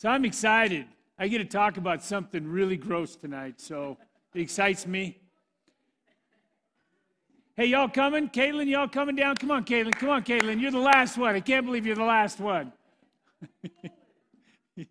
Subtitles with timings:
[0.00, 0.86] So I'm excited.
[1.18, 3.98] I get to talk about something really gross tonight, so
[4.32, 5.18] it excites me.
[7.54, 8.30] Hey, y'all coming?
[8.30, 9.36] Caitlin, y'all coming down?
[9.36, 9.92] Come on, Caitlin.
[9.92, 10.58] Come on, Caitlin.
[10.58, 11.34] You're the last one.
[11.34, 12.72] I can't believe you're the last one.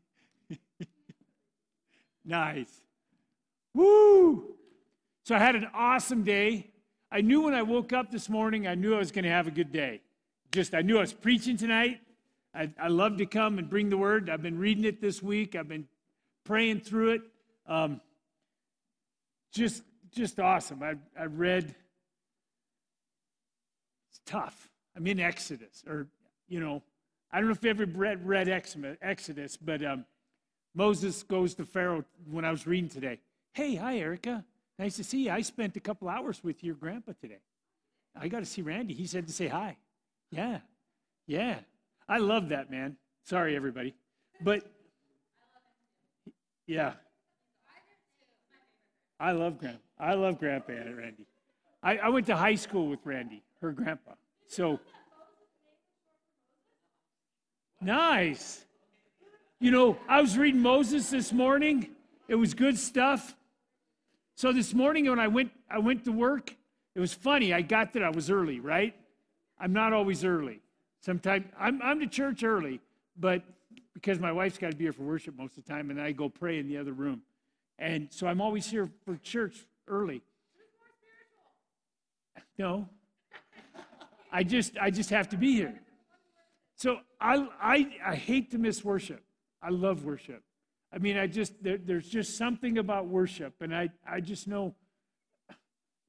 [2.23, 2.70] nice.
[3.73, 4.54] Woo!
[5.23, 6.70] So I had an awesome day.
[7.12, 9.48] I knew when I woke up this morning, I knew I was going to have
[9.48, 10.02] a good day.
[10.52, 11.99] Just, I knew I was preaching tonight.
[12.59, 14.30] I, I love to come and bring the word.
[14.30, 15.55] I've been reading it this week.
[15.55, 15.88] I've been
[16.44, 17.22] praying through it.
[17.66, 18.02] Um,
[19.54, 20.84] just, just awesome.
[20.84, 21.73] I, I read.
[24.09, 24.70] It's tough.
[24.98, 26.08] I'm in Exodus, or
[26.49, 26.84] you know,
[27.32, 30.04] I don't know if you ever read, read Exodus, but um,
[30.76, 33.20] Moses goes to Pharaoh when I was reading today.
[33.54, 34.44] Hey, hi, Erica.
[34.77, 35.32] Nice to see you.
[35.32, 37.40] I spent a couple hours with your grandpa today.
[38.20, 38.94] I got to see Randy.
[38.94, 39.77] He said to say hi.
[40.30, 40.60] Yeah,
[41.26, 41.60] yeah.
[42.10, 42.98] I love that, man.
[43.24, 43.93] Sorry, everybody.
[44.41, 44.63] But,
[46.65, 46.93] yeah.
[49.20, 49.79] I love Grandpa.
[49.99, 51.27] I love Grandpa and Randy.
[51.84, 54.13] I, I went to high school with Randy, her grandpa.
[54.48, 54.80] So,
[57.80, 58.65] nice.
[59.60, 61.90] You know, I was reading Moses this morning.
[62.27, 63.35] It was good stuff.
[64.35, 66.56] So this morning when I went I went to work,
[66.96, 67.53] it was funny.
[67.53, 68.96] I got there, I was early, right?
[69.59, 70.62] I'm not always early.
[71.02, 72.80] Sometimes I'm I'm to church early,
[73.18, 73.44] but
[73.94, 76.12] because my wife's got to be here for worship most of the time, and I
[76.12, 77.22] go pray in the other room.
[77.78, 80.22] And so I'm always here for church early.
[82.58, 82.90] No.
[84.31, 85.80] I just I just have to be here.
[86.75, 89.24] So I I I hate to miss worship.
[89.62, 90.44] I love worship.
[90.92, 93.53] I mean, I just, there, there's just something about worship.
[93.62, 94.74] And I, I just know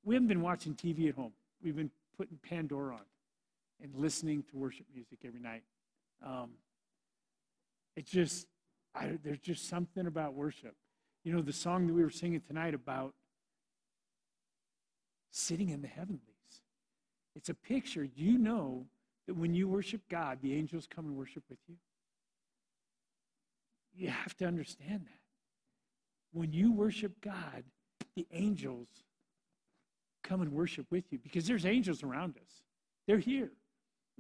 [0.05, 1.33] we haven't been watching TV at home.
[1.63, 3.01] We've been putting Pandora on
[3.83, 5.62] and listening to worship music every night.
[6.25, 6.50] Um,
[7.97, 8.47] it's just,
[8.94, 10.75] I, there's just something about worship.
[11.25, 13.15] You know, the song that we were singing tonight about
[15.31, 16.21] sitting in the heavenlies.
[17.37, 18.09] It's a picture.
[18.16, 18.87] You know
[19.27, 21.76] that when you worship God, the angels come and worship with you.
[23.94, 25.21] You have to understand that.
[26.32, 27.65] When you worship God,
[28.16, 28.88] the angels
[30.22, 32.62] come and worship with you because there's angels around us.
[33.06, 33.50] They're here.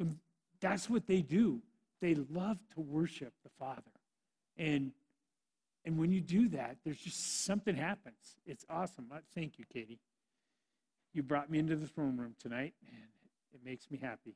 [0.00, 0.18] And
[0.60, 1.60] that's what they do.
[2.00, 3.82] They love to worship the Father.
[4.56, 4.92] And
[5.84, 8.36] and when you do that, there's just something happens.
[8.44, 9.06] It's awesome.
[9.10, 9.98] Uh, thank you, Katie.
[11.14, 13.08] You brought me into the throne room tonight, and
[13.54, 14.34] it makes me happy.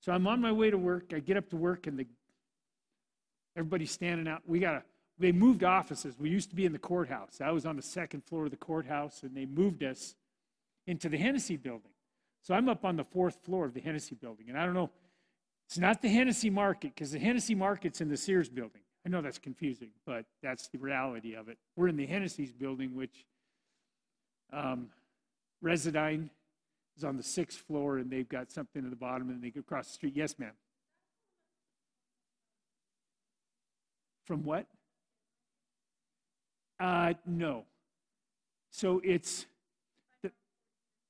[0.00, 1.12] So I'm on my way to work.
[1.14, 2.06] I get up to work, and the
[3.56, 4.42] Everybody's standing out.
[4.46, 4.82] We got to,
[5.18, 6.14] they moved offices.
[6.18, 7.40] We used to be in the courthouse.
[7.40, 10.14] I was on the second floor of the courthouse, and they moved us
[10.86, 11.90] into the Hennessy building.
[12.42, 14.50] So I'm up on the fourth floor of the Hennessy building.
[14.50, 14.90] And I don't know,
[15.66, 18.82] it's not the Hennessy market, because the Hennessy market's in the Sears building.
[19.04, 21.58] I know that's confusing, but that's the reality of it.
[21.76, 23.24] We're in the Hennessy's building, which
[24.52, 24.88] um,
[25.62, 26.30] Residine
[26.96, 29.60] is on the sixth floor, and they've got something at the bottom, and they go
[29.60, 30.14] across the street.
[30.16, 30.52] Yes, ma'am.
[34.24, 34.66] From what?
[36.80, 37.64] Uh, no.
[38.70, 39.46] So it's,
[40.22, 40.30] the,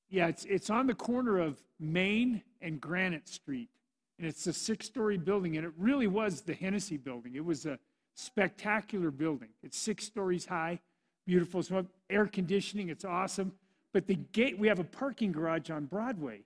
[0.09, 3.69] yeah, it's, it's on the corner of Main and Granite Street.
[4.17, 5.57] And it's a six story building.
[5.57, 7.35] And it really was the Hennessy building.
[7.35, 7.79] It was a
[8.15, 9.49] spectacular building.
[9.63, 10.79] It's six stories high,
[11.25, 11.61] beautiful.
[11.61, 13.53] So air conditioning, it's awesome.
[13.93, 16.41] But the gate, we have a parking garage on Broadway.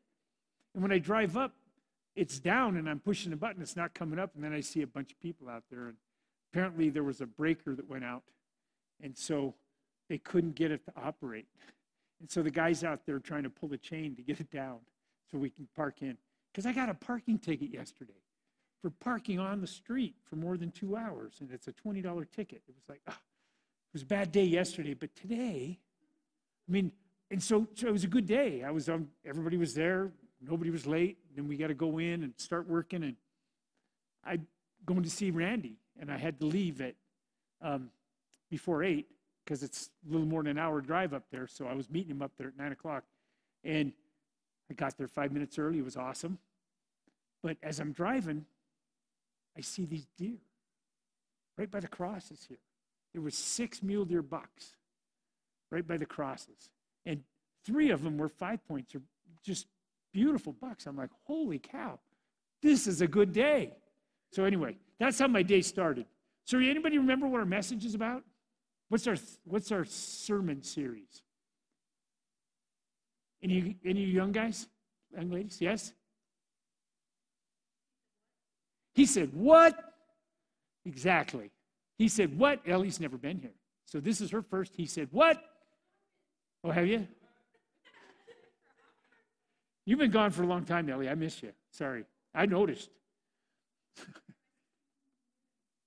[0.74, 1.54] And when I drive up,
[2.16, 4.32] it's down and I'm pushing a button, it's not coming up.
[4.36, 5.88] And then I see a bunch of people out there.
[5.88, 5.98] And
[6.52, 8.24] Apparently, there was a breaker that went out,
[9.02, 9.56] and so
[10.10, 11.48] they couldn't get it to operate.
[12.20, 14.80] And so the guy's out there trying to pull the chain to get it down
[15.32, 16.18] so we can park in.
[16.52, 18.14] Because I got a parking ticket yesterday
[18.82, 22.62] for parking on the street for more than two hours, and it's a $20 ticket.
[22.68, 25.78] It was like, oh, it was a bad day yesterday, but today,
[26.68, 26.92] I mean,
[27.30, 28.64] and so, so it was a good day.
[28.64, 30.12] I was on, everybody was there,
[30.42, 31.18] nobody was late.
[31.36, 33.16] Then we got to go in and start working, and
[34.26, 34.40] I
[34.86, 36.96] going to see Randy and I had to leave at
[37.62, 37.90] um,
[38.50, 39.08] before eight
[39.44, 41.48] because it's a little more than an hour drive up there.
[41.48, 43.04] So I was meeting him up there at nine o'clock,
[43.64, 43.94] and
[44.72, 45.80] I got there five minutes early.
[45.80, 46.38] It was awesome.
[47.44, 48.46] But as I'm driving,
[49.58, 50.38] I see these deer
[51.58, 52.58] right by the crosses here.
[53.12, 54.78] There was six mule deer bucks
[55.72, 56.70] right by the crosses,
[57.06, 57.22] and
[57.66, 59.02] three of them were five points, or
[59.44, 59.68] just
[60.14, 60.86] beautiful bucks.
[60.86, 62.00] I'm like, holy cow,
[62.62, 63.74] this is a good day.
[64.32, 66.06] So anyway, that's how my day started.
[66.46, 68.24] So anybody remember what our message is about?
[68.88, 71.24] What's our what's our sermon series?
[73.44, 74.68] Any any young guys,
[75.16, 75.60] young ladies?
[75.60, 75.94] Yes.
[78.94, 79.92] He said, "What?"
[80.86, 81.52] Exactly.
[81.98, 82.62] He said, What?
[82.66, 83.54] Ellie's never been here.
[83.86, 84.74] So this is her first.
[84.76, 85.42] He said, What?
[86.64, 87.08] Oh, have you?
[89.86, 91.10] You've been gone for a long time, Ellie.
[91.10, 91.52] I miss you.
[91.72, 92.06] Sorry.
[92.34, 92.90] I noticed.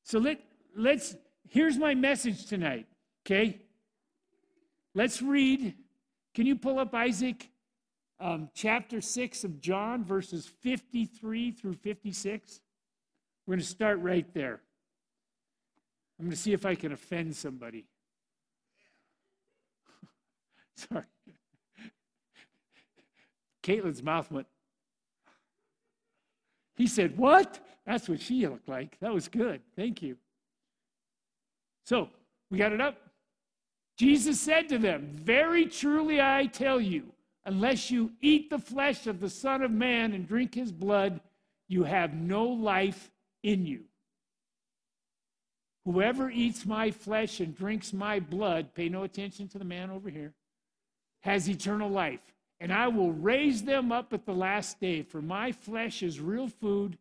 [0.05, 0.41] so let,
[0.77, 1.17] let's,
[1.49, 2.87] here's my message tonight,
[3.25, 3.61] okay?
[4.95, 5.75] Let's read.
[6.35, 7.49] Can you pull up Isaac
[8.19, 12.61] um, chapter 6 of John, verses 53 through 56?
[13.47, 14.61] We're going to start right there.
[16.19, 17.87] I'm going to see if I can offend somebody.
[20.77, 21.05] Sorry.
[23.63, 24.47] Caitlin's mouth went.
[26.77, 27.61] He said, What?
[27.87, 28.99] That's what she looked like.
[29.01, 29.61] That was good.
[29.77, 30.17] Thank you.
[31.85, 32.09] So,
[32.51, 32.97] we got it up?
[33.97, 37.13] Jesus said to them, Very truly I tell you,
[37.45, 41.21] unless you eat the flesh of the Son of Man and drink his blood,
[41.69, 43.11] you have no life
[43.43, 43.85] in you.
[45.85, 50.09] Whoever eats my flesh and drinks my blood, pay no attention to the man over
[50.09, 50.33] here,
[51.21, 52.21] has eternal life.
[52.61, 56.49] And I will raise them up at the last day, for my flesh is real
[56.49, 56.97] food,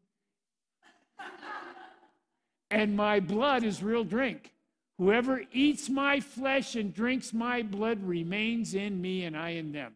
[2.69, 4.52] and my blood is real drink.
[4.97, 9.93] Whoever eats my flesh and drinks my blood remains in me, and I in them.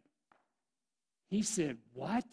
[1.30, 2.26] He said, What?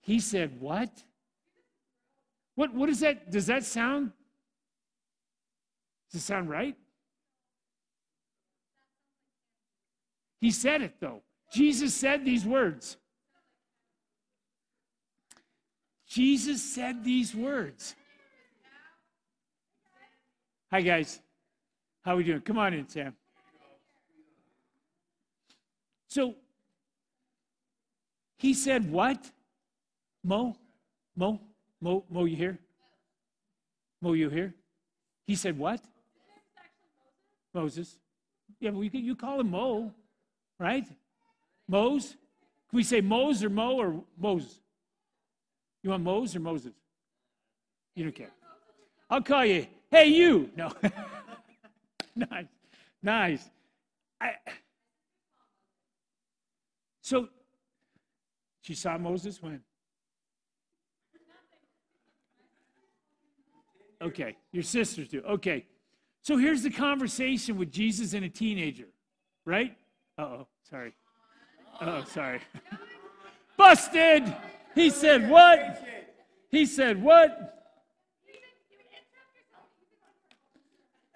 [0.00, 0.90] He said, What?
[2.54, 3.30] What, what is that?
[3.30, 4.12] Does that sound?
[6.10, 6.76] Does it sound right?
[10.40, 11.22] He said it though.
[11.52, 12.96] Jesus said these words.
[16.08, 17.94] Jesus said these words.
[20.72, 21.20] Hi guys.
[22.00, 22.40] How are we doing?
[22.40, 23.14] Come on in, Sam.
[26.08, 26.34] So
[28.38, 29.30] he said what?
[30.24, 30.56] Mo?
[31.14, 31.38] Mo?
[31.78, 32.58] Mo, Mo, you here?
[34.00, 34.54] Mo, you here?
[35.26, 35.82] He said what?
[37.52, 37.98] Moses.
[38.58, 39.92] Yeah, but you, you call him Mo,
[40.58, 40.86] right?
[41.68, 42.12] Mose?
[42.70, 44.58] Can we say Mose or Mo or Moses?
[45.82, 46.72] You want Mose or Moses?
[47.94, 48.32] You don't care.
[49.10, 50.50] I'll call you, hey, you.
[50.56, 50.72] No.
[52.16, 52.46] nice.
[53.02, 53.50] Nice.
[54.20, 54.30] I,
[57.00, 57.28] so,
[58.62, 59.60] she saw Moses when?
[64.02, 65.22] Okay, your sisters do.
[65.22, 65.64] Okay.
[66.22, 68.86] So here's the conversation with Jesus and a teenager,
[69.44, 69.76] right?
[70.18, 70.92] Uh oh, sorry.
[71.80, 72.40] Oh, sorry.
[73.56, 74.34] Busted!
[74.74, 75.84] He said, What?
[76.48, 77.61] He said, What?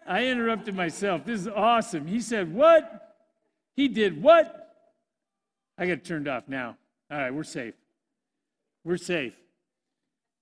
[0.09, 1.25] I interrupted myself.
[1.25, 2.07] This is awesome.
[2.07, 3.15] He said, What?
[3.75, 4.75] He did what?
[5.79, 6.77] I got turned off now.
[7.11, 7.75] All right, we're safe.
[8.85, 9.35] We're safe.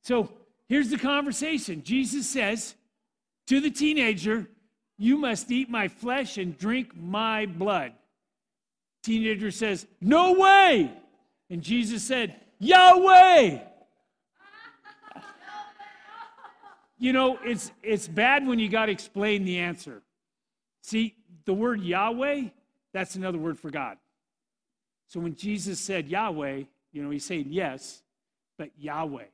[0.02, 0.30] So
[0.68, 2.74] here's the conversation Jesus says
[3.46, 4.46] to the teenager,
[4.98, 7.92] You must eat my flesh and drink my blood.
[9.02, 10.92] Teenager says, No way.
[11.50, 13.58] And Jesus said, Yahweh.
[16.98, 20.02] You know, it's, it's bad when you got to explain the answer.
[20.82, 21.14] See,
[21.44, 22.44] the word Yahweh,
[22.92, 23.96] that's another word for God.
[25.08, 28.02] So when Jesus said Yahweh, you know, he's saying yes,
[28.58, 29.26] but Yahweh.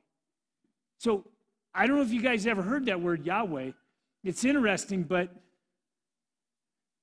[0.97, 1.25] So
[1.73, 3.71] I don't know if you guys ever heard that word Yahweh.
[4.23, 5.29] It's interesting, but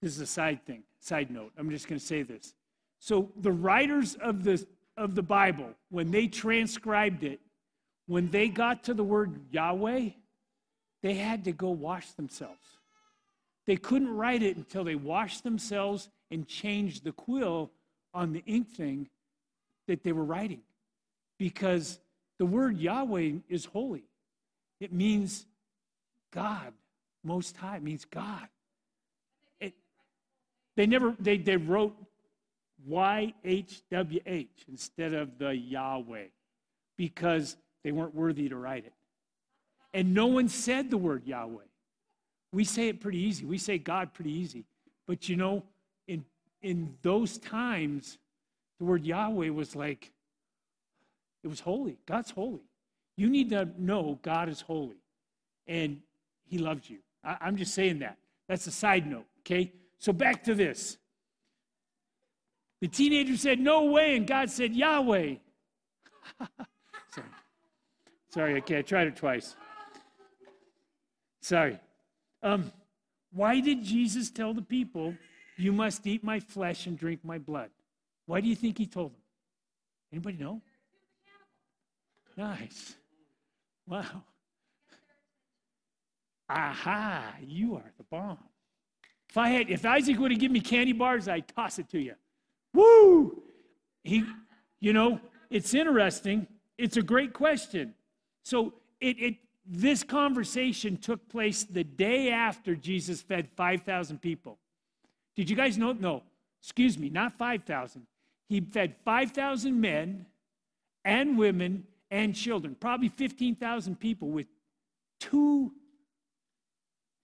[0.03, 1.53] this is a side thing, side note.
[1.59, 2.55] I'm just going to say this.
[3.01, 4.65] So the writers of the
[4.97, 7.41] of the Bible, when they transcribed it,
[8.07, 10.11] when they got to the word Yahweh,
[11.03, 12.79] they had to go wash themselves.
[13.67, 17.71] They couldn't write it until they washed themselves and changed the quill
[18.15, 19.09] on the ink thing
[19.87, 20.63] that they were writing
[21.39, 21.99] because
[22.39, 24.05] the word Yahweh is holy.
[24.81, 25.47] It means
[26.31, 26.73] God,
[27.25, 28.49] Most High, it means God.
[29.61, 29.75] It,
[30.77, 31.97] they never, they, they wrote
[32.89, 36.27] YHWH instead of the Yahweh
[36.97, 38.93] because they weren't worthy to write it.
[39.95, 41.65] And no one said the word Yahweh.
[42.53, 43.45] We say it pretty easy.
[43.45, 44.65] We say God pretty easy.
[45.07, 45.65] But you know,
[46.07, 46.25] in
[46.63, 48.19] in those times,
[48.79, 50.13] the word Yahweh was like,
[51.43, 51.99] it was holy.
[52.07, 52.63] God's holy.
[53.17, 54.97] You need to know God is holy
[55.67, 56.01] and
[56.47, 56.99] he loves you.
[57.25, 58.17] I, am just saying that.
[58.49, 59.73] That's a side note, okay?
[59.99, 60.97] So back to this.
[62.81, 65.35] The teenager said, No way, and God said, Yahweh.
[67.11, 67.27] Sorry.
[68.31, 69.57] Sorry, okay, I tried it twice.
[71.41, 71.79] Sorry.
[72.43, 72.73] Um,
[73.33, 75.15] why did Jesus tell the people
[75.59, 77.71] you must eat my flesh and drink my blood.
[78.27, 79.21] Why do you think he told them?
[80.13, 80.63] Anybody know?
[82.37, 82.95] Nice.
[83.87, 84.23] Wow.
[86.49, 88.39] Aha, you are the bomb.
[89.29, 91.99] If I had, if Isaac would have given me candy bars, I'd toss it to
[91.99, 92.15] you.
[92.73, 93.43] Woo!
[94.05, 94.25] He,
[94.81, 96.47] you know, it's interesting.
[96.79, 97.95] It's a great question.
[98.45, 99.35] So it, it
[99.69, 104.59] this conversation took place the day after Jesus fed 5,000 people.
[105.37, 105.93] Did you guys know?
[105.93, 106.23] No,
[106.63, 108.07] excuse me, not 5,000.
[108.49, 110.25] He fed 5,000 men
[111.05, 114.47] and women and children, probably 15,000 people with
[115.21, 115.73] two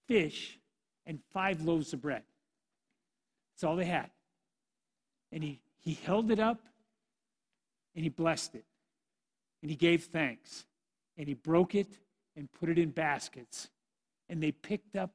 [0.06, 0.58] fish
[1.06, 2.22] and five loaves of bread.
[3.54, 4.10] That's all they had.
[5.32, 6.60] And he, he held it up
[7.94, 8.64] and he blessed it.
[9.62, 10.66] And he gave thanks.
[11.16, 11.88] And he broke it
[12.36, 13.70] and put it in baskets.
[14.28, 15.10] And they picked up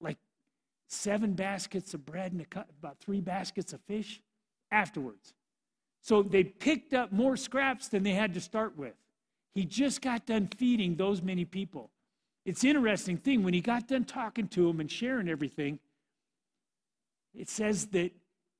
[0.00, 0.18] like
[0.88, 2.44] seven baskets of bread and
[2.78, 4.20] about three baskets of fish
[4.70, 5.34] afterwards.
[6.02, 8.94] So they picked up more scraps than they had to start with.
[9.54, 11.90] He just got done feeding those many people.
[12.46, 15.78] It's interesting thing when he got done talking to them and sharing everything,
[17.34, 18.12] it says that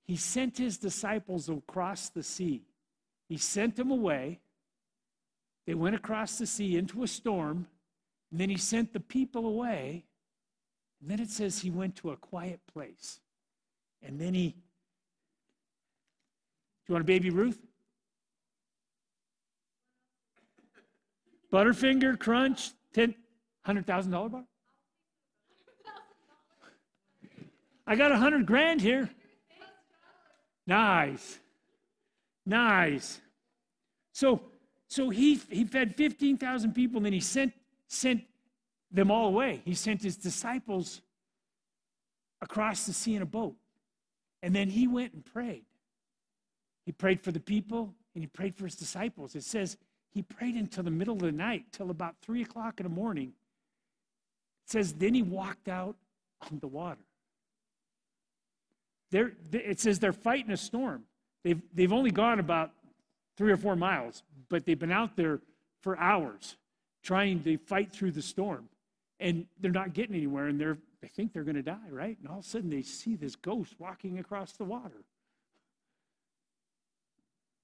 [0.05, 2.63] he sent his disciples across the sea.
[3.29, 4.41] He sent them away.
[5.67, 7.67] They went across the sea into a storm,
[8.31, 10.05] and then he sent the people away.
[11.01, 13.21] And then it says he went to a quiet place.
[14.03, 14.49] And then he.
[14.49, 14.57] Do
[16.89, 17.59] you want a baby Ruth?
[21.53, 23.15] Butterfinger Crunch, ten,
[23.67, 24.45] $100,000 bar?
[27.87, 29.11] I got a hundred grand here.
[30.67, 31.41] Nice.
[32.47, 33.21] Nice.
[34.13, 34.43] So,
[34.87, 37.53] so he, he fed 15,000 people and then he sent,
[37.91, 38.23] sent
[38.91, 39.61] them all away.
[39.65, 41.03] He sent his disciples
[42.41, 43.57] across the sea in a boat.
[44.43, 45.65] And then he went and prayed.
[46.87, 49.35] He prayed for the people and he prayed for his disciples.
[49.35, 49.77] It says
[50.13, 53.33] he prayed until the middle of the night, till about three o'clock in the morning.
[54.67, 55.97] It says, then he walked out
[56.51, 57.01] on the water.
[59.11, 61.03] They're, it says they're fighting a storm.
[61.43, 62.71] They've, they've only gone about
[63.37, 65.41] three or four miles, but they've been out there
[65.81, 66.57] for hours
[67.03, 68.69] trying to fight through the storm.
[69.19, 72.17] And they're not getting anywhere, and they're, they think they're going to die, right?
[72.19, 75.05] And all of a sudden they see this ghost walking across the water.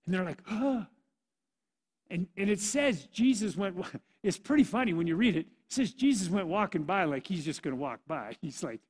[0.05, 0.87] And they're like, ah.
[2.11, 3.77] And, and it says Jesus went,
[4.23, 5.47] it's pretty funny when you read it.
[5.47, 8.37] It says Jesus went walking by like he's just going to walk by.
[8.43, 8.81] He's like,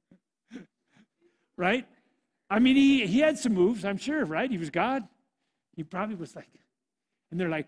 [1.57, 1.87] right?
[2.51, 4.51] I mean, he, he had some moves, I'm sure, right?
[4.51, 5.03] He was God.
[5.75, 6.49] He probably was like,
[7.31, 7.67] and they're like,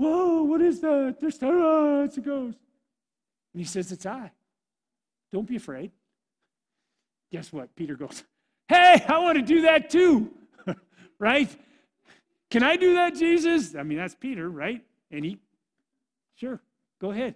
[0.00, 1.16] whoa, what is that?
[1.20, 2.58] There's oh, it's a ghost.
[3.52, 4.30] And he says, it's I.
[5.32, 5.92] Don't be afraid.
[7.30, 7.74] Guess what?
[7.76, 8.24] Peter goes,
[8.68, 10.30] hey, I want to do that too,
[11.18, 11.48] right?
[12.50, 13.76] Can I do that, Jesus?
[13.76, 14.82] I mean, that's Peter, right?
[15.10, 15.38] And he,
[16.34, 16.60] sure,
[17.00, 17.34] go ahead.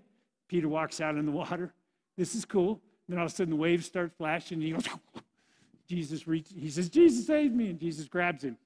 [0.49, 1.73] Peter walks out in the water.
[2.17, 2.81] This is cool.
[3.09, 4.89] Then all of a sudden the waves start flashing, and he goes,
[5.89, 8.57] Jesus reaches, he says, Jesus save me, and Jesus grabs him.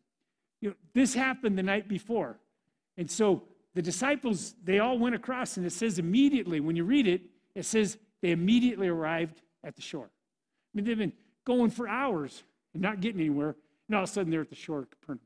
[0.60, 2.38] You know, this happened the night before.
[2.96, 3.42] And so
[3.78, 7.22] the disciples, they all went across, and it says immediately, when you read it,
[7.54, 10.10] it says they immediately arrived at the shore.
[10.10, 11.12] I mean, they've been
[11.44, 12.42] going for hours
[12.74, 13.54] and not getting anywhere,
[13.86, 15.20] and all of a sudden they're at the shore of Capernaum.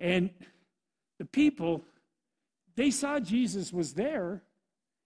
[0.00, 0.30] And
[1.20, 1.84] the people,
[2.74, 4.42] they saw Jesus was there,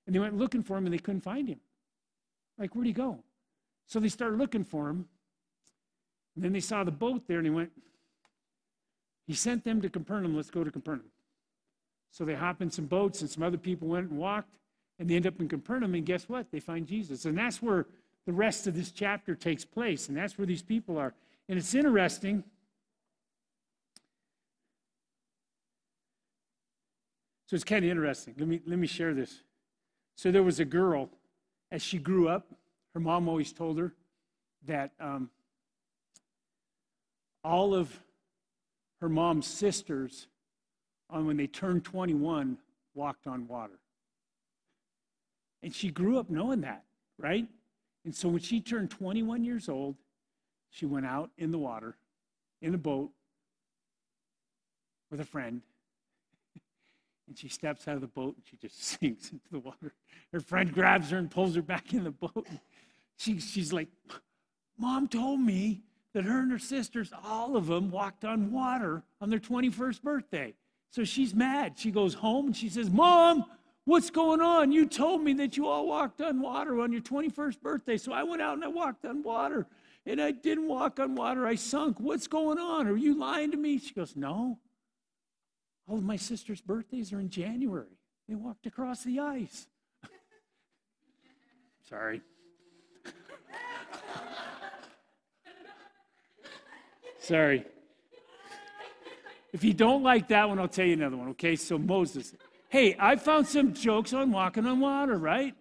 [0.07, 1.61] and they went looking for him and they couldn't find him.
[2.59, 3.19] Like, where'd he go?
[3.89, 5.07] So they started looking for him.
[6.35, 7.71] And then they saw the boat there and he went,
[9.27, 11.05] he sent them to Capernaum, let's go to Capernaum.
[12.11, 14.57] So they hop in some boats and some other people went and walked
[14.99, 16.51] and they end up in Capernaum and guess what?
[16.51, 17.25] They find Jesus.
[17.25, 17.87] And that's where
[18.27, 21.15] the rest of this chapter takes place and that's where these people are.
[21.49, 22.45] And it's interesting.
[27.47, 28.35] So it's kind of interesting.
[28.39, 29.43] Let me, let me share this.
[30.17, 31.09] So there was a girl,
[31.73, 32.47] as she grew up,
[32.95, 33.95] her mom always told her
[34.67, 35.31] that um,
[37.43, 37.99] all of
[39.01, 40.29] her mom's sisters,
[41.13, 42.59] on when they turned 21,
[42.95, 43.79] walked on water.
[45.63, 46.85] And she grew up knowing that,
[47.19, 47.47] right?
[48.05, 49.97] And so when she turned 21 years old,
[50.71, 51.97] she went out in the water,
[52.63, 53.11] in a boat,
[55.11, 55.61] with a friend,
[57.29, 59.93] and she steps out of the boat and she just sinks into the water.
[60.33, 62.47] Her friend grabs her and pulls her back in the boat.
[63.17, 63.89] She, she's like,
[64.79, 65.83] Mom told me
[66.15, 70.55] that her and her sisters, all of them, walked on water on their 21st birthday.
[70.91, 71.79] So she's mad.
[71.79, 73.45] She goes home and she says, Mom,
[73.85, 74.73] what's going on?
[74.73, 77.97] You told me that you all walked on water on your 21st birthday.
[77.97, 79.67] So I went out and I walked on water.
[80.07, 82.01] And I didn't walk on water, I sunk.
[82.01, 82.89] What's going on?
[82.89, 83.79] Are you lying to me?
[83.79, 84.59] She goes, No.
[85.87, 87.99] All of my sister's birthdays are in January.
[88.29, 89.67] They walked across the ice.
[91.89, 92.23] Sorry.
[97.19, 97.67] Sorry.
[99.53, 101.57] If you don't like that one, I'll tell you another one, okay?
[101.57, 102.35] So, Moses.
[102.69, 105.55] Hey, I found some jokes on walking on water, right?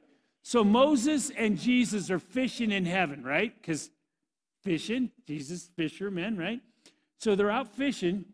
[0.43, 3.53] So, Moses and Jesus are fishing in heaven, right?
[3.59, 3.89] Because
[4.63, 6.61] fishing, Jesus, fishermen, right?
[7.17, 8.25] So, they're out fishing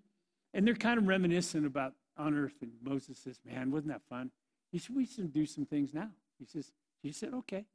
[0.53, 2.55] and they're kind of reminiscent about on earth.
[2.61, 4.31] And Moses says, Man, wasn't that fun?
[4.71, 6.09] He said, We should do some things now.
[6.37, 6.71] He says,
[7.01, 7.65] He said, Okay.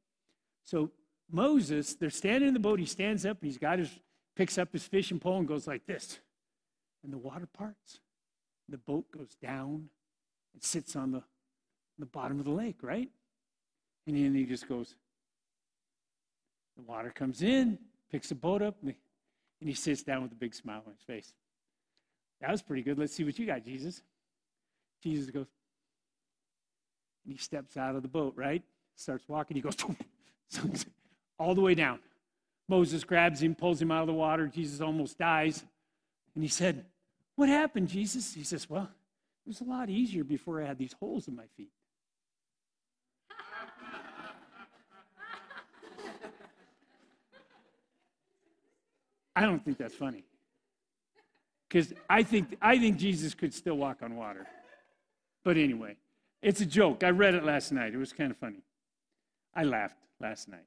[0.65, 0.91] So,
[1.31, 2.79] Moses, they're standing in the boat.
[2.79, 3.91] He stands up and he's got his,
[4.37, 6.19] picks up his fishing pole and goes like this
[7.03, 8.01] and the water parts.
[8.69, 9.89] The boat goes down
[10.55, 11.23] and sits on the,
[11.99, 13.09] the bottom of the lake, right?
[14.07, 14.95] And then he just goes,
[16.77, 17.79] the water comes in,
[18.11, 18.95] picks the boat up, and
[19.61, 21.33] he sits down with a big smile on his face.
[22.41, 22.99] That was pretty good.
[22.99, 24.03] Let's see what you got, Jesus.
[25.03, 25.47] Jesus goes,
[27.25, 28.63] and he steps out of the boat, right?
[28.97, 29.57] Starts walking.
[29.57, 29.77] He goes
[31.39, 31.99] all the way down.
[32.69, 34.47] Moses grabs him, pulls him out of the water.
[34.47, 35.65] Jesus almost dies.
[36.35, 36.85] And he said,
[37.37, 38.35] What happened, Jesus?
[38.35, 38.89] He says, Well,
[39.47, 41.71] it was a lot easier before I had these holes in my feet.
[49.35, 50.25] I don't think that's funny.
[51.69, 54.47] Because I think, I think Jesus could still walk on water.
[55.45, 55.97] But anyway,
[56.43, 57.05] it's a joke.
[57.05, 57.95] I read it last night.
[57.95, 58.63] It was kind of funny.
[59.55, 60.67] I laughed last night.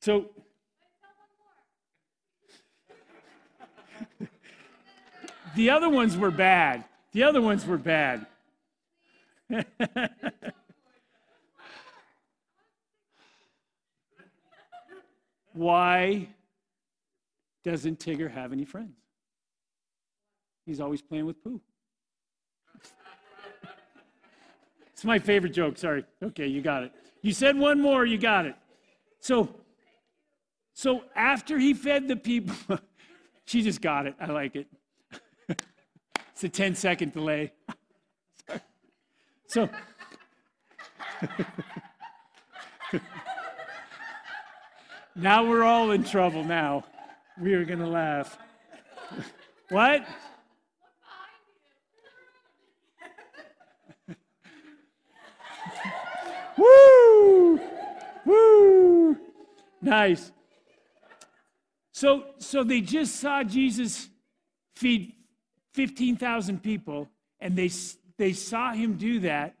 [0.00, 0.26] So,
[5.54, 6.84] the other ones were bad.
[7.12, 8.26] The other ones were bad.
[15.52, 16.28] Why
[17.64, 18.98] doesn't Tigger have any friends?
[20.66, 21.60] He's always playing with poo.
[24.92, 25.78] it's my favorite joke.
[25.78, 26.04] Sorry.
[26.22, 26.92] Okay, you got it.
[27.22, 28.56] You said one more, you got it.
[29.20, 29.48] So,
[30.74, 32.78] so after he fed the people,
[33.46, 34.14] she just got it.
[34.20, 34.66] I like it.
[36.32, 37.54] It's a 10 second delay.
[39.46, 39.70] so,
[45.16, 46.84] now we're all in trouble now.
[47.40, 48.36] We are going to laugh.
[49.70, 50.06] what?
[56.58, 57.58] Woo!
[58.26, 59.16] Woo!
[59.80, 60.32] Nice.
[61.96, 64.10] So, so they just saw Jesus
[64.74, 65.14] feed
[65.72, 67.08] 15,000 people,
[67.40, 67.70] and they,
[68.18, 69.54] they saw him do that,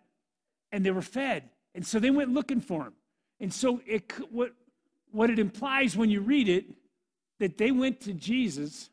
[0.70, 1.44] and they were fed.
[1.74, 2.92] And so they went looking for him.
[3.40, 4.52] And so it, what,
[5.12, 6.66] what it implies when you read it,
[7.40, 8.90] that they went to Jesus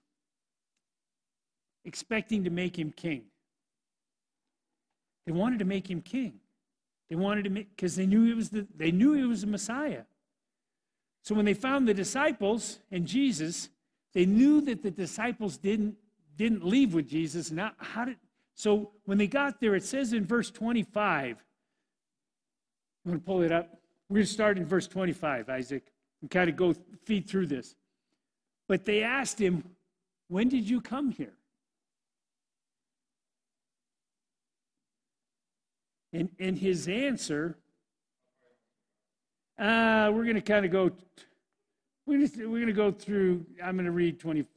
[1.83, 3.23] expecting to make him king.
[5.25, 6.35] They wanted to make him king.
[7.09, 9.47] They wanted to make because they knew he was the they knew he was the
[9.47, 10.03] Messiah.
[11.23, 13.69] So when they found the disciples and Jesus,
[14.13, 15.95] they knew that the disciples didn't
[16.35, 17.51] didn't leave with Jesus.
[17.51, 18.17] Now, how did
[18.55, 21.37] so when they got there, it says in verse 25.
[23.05, 23.69] I'm going to pull it up.
[24.09, 27.75] We're going to start in verse 25, Isaac, and kind of go feed through this.
[28.67, 29.63] But they asked him,
[30.27, 31.33] When did you come here?
[36.13, 37.57] And, and his answer,
[39.63, 40.91] uh, we're going to kind of go,
[42.05, 44.47] we're, going to go through, I'm going to read 25.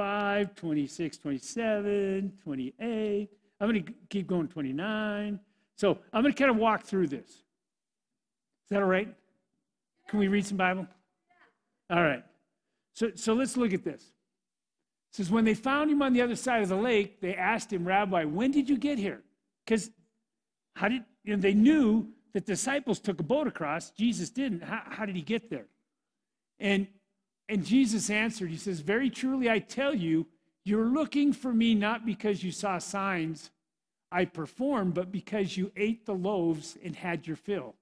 [0.00, 3.30] 25, 26, 27, 28.
[3.60, 5.40] I'm going to keep going 29.
[5.76, 7.28] So I'm going to kind of walk through this.
[7.28, 9.14] Is that all right?
[10.08, 10.86] Can we read some Bible?
[11.90, 12.24] All right.
[12.94, 14.02] So, so let's look at this.
[14.02, 17.72] It says, when they found him on the other side of the lake, they asked
[17.72, 19.22] him, Rabbi, when did you get here?
[19.64, 19.90] Because
[20.76, 24.62] how did you know, they knew the disciples took a boat across, Jesus didn't.
[24.62, 25.66] How, how did he get there?
[26.58, 26.86] And
[27.48, 30.26] and Jesus answered, He says, Very truly I tell you,
[30.64, 33.50] you're looking for me not because you saw signs
[34.12, 37.74] I performed, but because you ate the loaves and had your fill.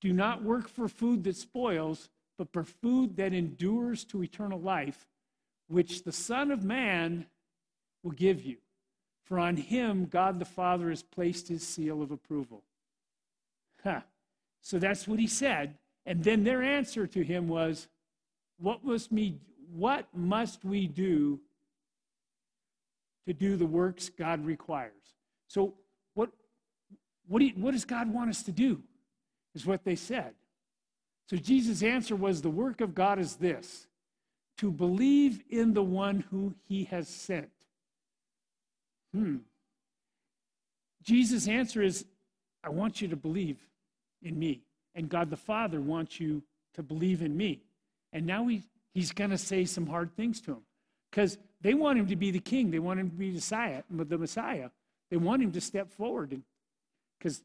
[0.00, 5.06] Do not work for food that spoils, but for food that endures to eternal life,
[5.68, 7.26] which the Son of Man
[8.02, 8.56] will give you.
[9.24, 12.62] For on him God the Father has placed his seal of approval.
[13.86, 14.00] Huh.
[14.62, 15.76] So that's what he said.
[16.06, 17.86] And then their answer to him was,
[18.58, 19.38] what must, we,
[19.72, 21.38] what must we do
[23.26, 24.92] to do the works God requires?
[25.46, 25.74] So,
[26.14, 26.30] what,
[27.28, 28.82] what, do you, what does God want us to do?
[29.54, 30.34] Is what they said.
[31.30, 33.86] So, Jesus' answer was the work of God is this
[34.58, 37.50] to believe in the one who he has sent.
[39.14, 39.36] Hmm.
[41.04, 42.04] Jesus' answer is
[42.64, 43.58] I want you to believe
[44.22, 44.62] in me.
[44.94, 46.42] and God the Father wants you
[46.74, 47.60] to believe in me.
[48.12, 48.62] And now he,
[48.94, 50.62] he's going to say some hard things to him
[51.10, 52.70] because they want him to be the king.
[52.70, 54.70] They want him to be the Messiah.
[55.10, 56.40] They want him to step forward
[57.18, 57.40] because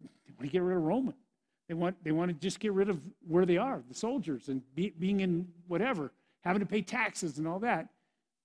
[0.00, 1.14] they want to get rid of Roman.
[1.68, 4.62] They want, they want to just get rid of where they are, the soldiers, and
[4.74, 6.12] be, being in whatever,
[6.42, 7.88] having to pay taxes and all that.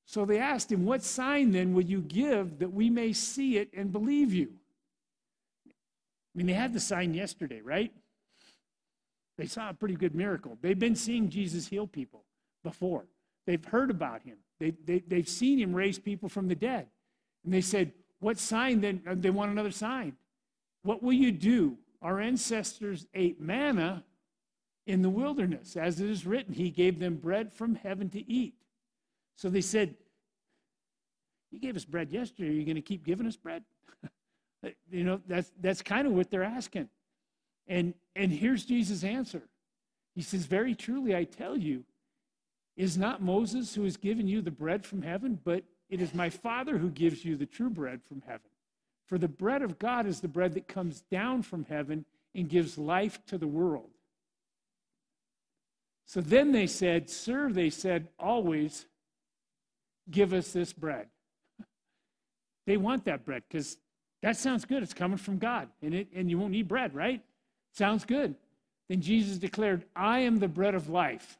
[0.05, 3.69] So they asked him, What sign then will you give that we may see it
[3.73, 4.53] and believe you?
[6.33, 7.91] I mean, they had the sign yesterday, right?
[9.37, 10.57] They saw a pretty good miracle.
[10.61, 12.23] They've been seeing Jesus heal people
[12.63, 13.05] before,
[13.45, 16.87] they've heard about him, they, they, they've seen him raise people from the dead.
[17.43, 19.01] And they said, What sign then?
[19.07, 20.13] Uh, they want another sign.
[20.83, 21.77] What will you do?
[22.01, 24.03] Our ancestors ate manna
[24.85, 25.75] in the wilderness.
[25.75, 28.53] As it is written, He gave them bread from heaven to eat.
[29.35, 29.95] So they said,
[31.49, 32.49] You gave us bread yesterday.
[32.49, 33.63] Are you going to keep giving us bread?
[34.91, 36.89] you know, that's, that's kind of what they're asking.
[37.67, 39.43] And, and here's Jesus' answer
[40.15, 41.83] He says, Very truly, I tell you,
[42.75, 46.29] is not Moses who has given you the bread from heaven, but it is my
[46.29, 48.49] Father who gives you the true bread from heaven.
[49.07, 52.77] For the bread of God is the bread that comes down from heaven and gives
[52.77, 53.89] life to the world.
[56.05, 58.85] So then they said, Sir, they said, always
[60.09, 61.07] give us this bread.
[62.65, 63.77] They want that bread because
[64.21, 64.83] that sounds good.
[64.83, 65.67] It's coming from God.
[65.81, 67.21] And, it, and you won't need bread, right?
[67.73, 68.35] Sounds good.
[68.89, 71.39] Then Jesus declared, I am the bread of life.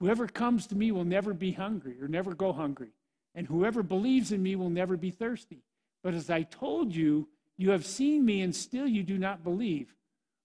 [0.00, 2.90] Whoever comes to me will never be hungry or never go hungry.
[3.34, 5.62] And whoever believes in me will never be thirsty.
[6.02, 9.94] But as I told you, you have seen me and still you do not believe.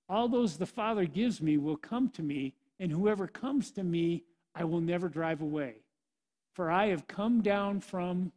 [0.09, 4.23] All those the Father gives me will come to me, and whoever comes to me,
[4.53, 5.75] I will never drive away.
[6.53, 8.31] For I have come down from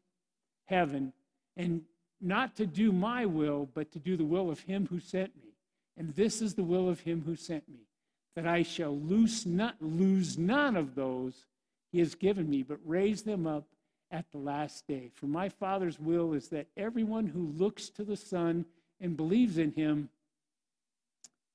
[0.67, 1.13] heaven,
[1.57, 1.83] and
[2.21, 5.51] not to do my will, but to do the will of him who sent me.
[5.97, 7.87] And this is the will of him who sent me,
[8.35, 11.47] that I shall lose, not, lose none of those
[11.93, 13.65] he has given me, but raise them up
[14.11, 15.11] at the last day.
[15.15, 18.67] For my Father's will is that everyone who looks to the Son
[19.01, 20.11] and believes in him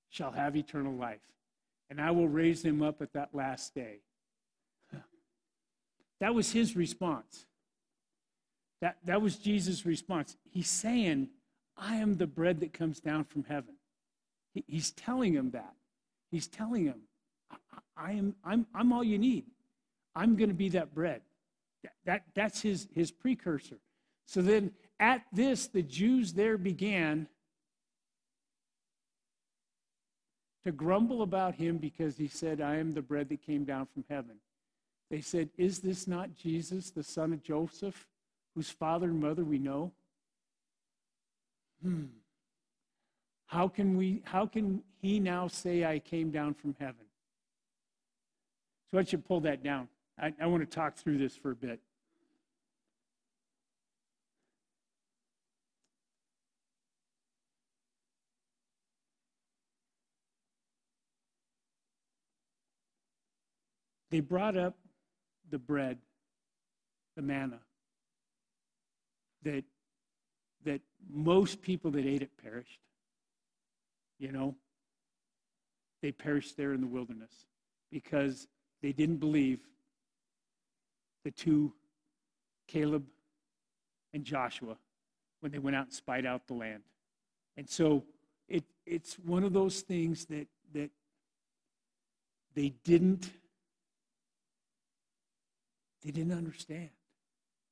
[0.10, 1.22] shall have eternal life.
[1.90, 4.00] And I will raise them up at that last day.
[6.20, 7.46] That was his response.
[8.82, 10.36] That, that was Jesus' response.
[10.50, 11.30] He's saying,
[11.78, 13.76] I am the bread that comes down from heaven.
[14.54, 15.74] He, he's telling him that.
[16.32, 17.02] He's telling him,
[17.52, 17.56] I,
[17.96, 19.46] I am, I'm, I'm all you need.
[20.16, 21.22] I'm going to be that bread.
[21.84, 23.78] That, that, that's his, his precursor.
[24.26, 27.28] So then at this, the Jews there began
[30.64, 34.06] to grumble about him because he said, I am the bread that came down from
[34.10, 34.38] heaven.
[35.10, 38.08] They said, Is this not Jesus, the son of Joseph,
[38.56, 39.92] whose father and mother we know?
[41.82, 42.06] Hmm.
[43.46, 47.06] How can, we, how can he now say, I came down from heaven?
[48.92, 49.88] So I should pull that down.
[50.20, 51.80] I, I want to talk through this for a bit.
[64.12, 64.76] They brought up
[65.50, 65.98] the bread,
[67.16, 67.60] the manna,
[69.44, 69.64] that,
[70.66, 72.80] that most people that ate it perished.
[74.20, 74.56] You know,
[76.02, 77.46] they perished there in the wilderness
[77.92, 78.48] because
[78.82, 79.60] they didn't believe
[81.24, 81.74] the two,
[82.68, 83.06] Caleb
[84.14, 84.78] and Joshua,
[85.40, 86.84] when they went out and spied out the land.
[87.58, 88.04] And so
[88.48, 90.90] it, it's one of those things that, that
[92.54, 93.30] they didn't
[96.04, 96.90] they didn't understand.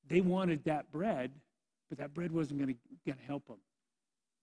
[0.08, 1.32] They wanted that bread,
[1.90, 2.76] but that bread wasn't going
[3.06, 3.58] to help them.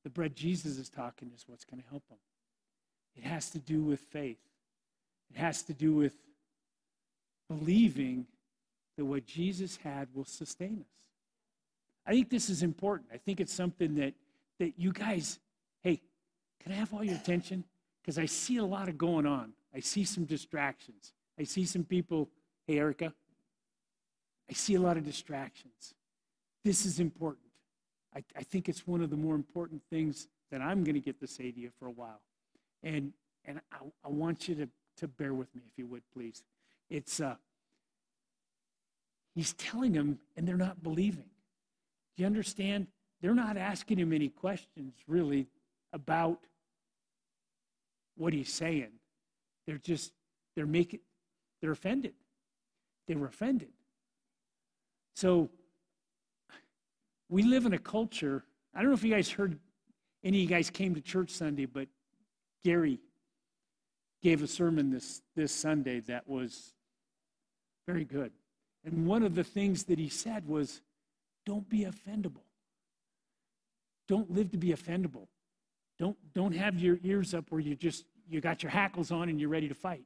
[0.04, 2.18] The bread Jesus is talking is what's going to help them.
[3.16, 4.38] It has to do with faith.
[5.30, 6.12] It has to do with
[7.48, 8.26] believing
[8.96, 10.92] that what Jesus had will sustain us.
[12.06, 13.10] I think this is important.
[13.12, 14.14] I think it's something that,
[14.58, 15.38] that you guys,
[15.82, 16.00] hey,
[16.62, 17.64] can I have all your attention?
[18.00, 19.52] Because I see a lot of going on.
[19.74, 21.12] I see some distractions.
[21.38, 22.28] I see some people,
[22.66, 23.12] hey, Erica,
[24.48, 25.94] I see a lot of distractions.
[26.66, 27.46] This is important.
[28.12, 31.20] I, I think it's one of the more important things that I'm going to get
[31.20, 32.20] to say to you for a while.
[32.82, 33.12] And,
[33.44, 36.42] and I, I want you to, to bear with me, if you would, please.
[36.90, 37.36] It's, uh,
[39.36, 41.30] he's telling them, and they're not believing.
[42.16, 42.88] Do you understand?
[43.20, 45.46] They're not asking him any questions, really,
[45.92, 46.40] about
[48.16, 48.90] what he's saying.
[49.68, 50.10] They're just,
[50.56, 50.98] they're making,
[51.60, 52.14] they're offended.
[53.06, 53.68] They were offended.
[55.14, 55.48] So
[57.28, 58.44] we live in a culture.
[58.74, 59.58] I don't know if you guys heard,
[60.24, 61.88] any of you guys came to church Sunday, but
[62.64, 63.00] Gary,
[64.22, 66.74] gave a sermon this, this Sunday that was
[67.86, 68.32] very good.
[68.84, 70.80] And one of the things that he said was,
[71.44, 72.42] don't be offendable.
[74.08, 75.28] Don't live to be offendable.
[75.98, 79.40] Don't, don't have your ears up where you just you got your hackles on and
[79.40, 80.02] you're ready to fight.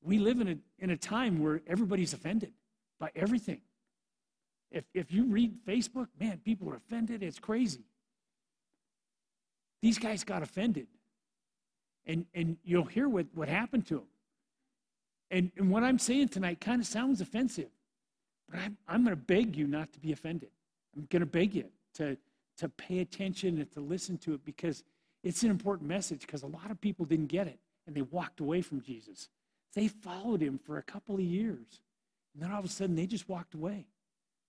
[0.00, 2.52] We live in a, in a time where everybody's offended
[2.98, 3.60] by everything.
[4.72, 7.22] If, if you read Facebook, man, people are offended.
[7.22, 7.84] It's crazy.
[9.82, 10.86] These guys got offended.
[12.06, 14.06] And, and you'll hear what, what happened to them.
[15.30, 17.70] And, and what I'm saying tonight kind of sounds offensive,
[18.50, 20.50] but I'm, I'm going to beg you not to be offended.
[20.96, 22.16] I'm going to beg you to,
[22.58, 24.82] to pay attention and to listen to it because
[25.22, 28.40] it's an important message because a lot of people didn't get it and they walked
[28.40, 29.28] away from Jesus.
[29.74, 31.80] They followed him for a couple of years.
[32.34, 33.86] And then all of a sudden they just walked away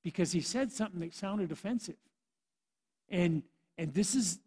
[0.03, 1.95] because he said something that sounded offensive.
[3.09, 3.43] And
[3.77, 4.39] and this is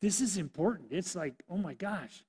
[0.00, 0.88] this is important.
[0.90, 2.24] It's like, oh my gosh.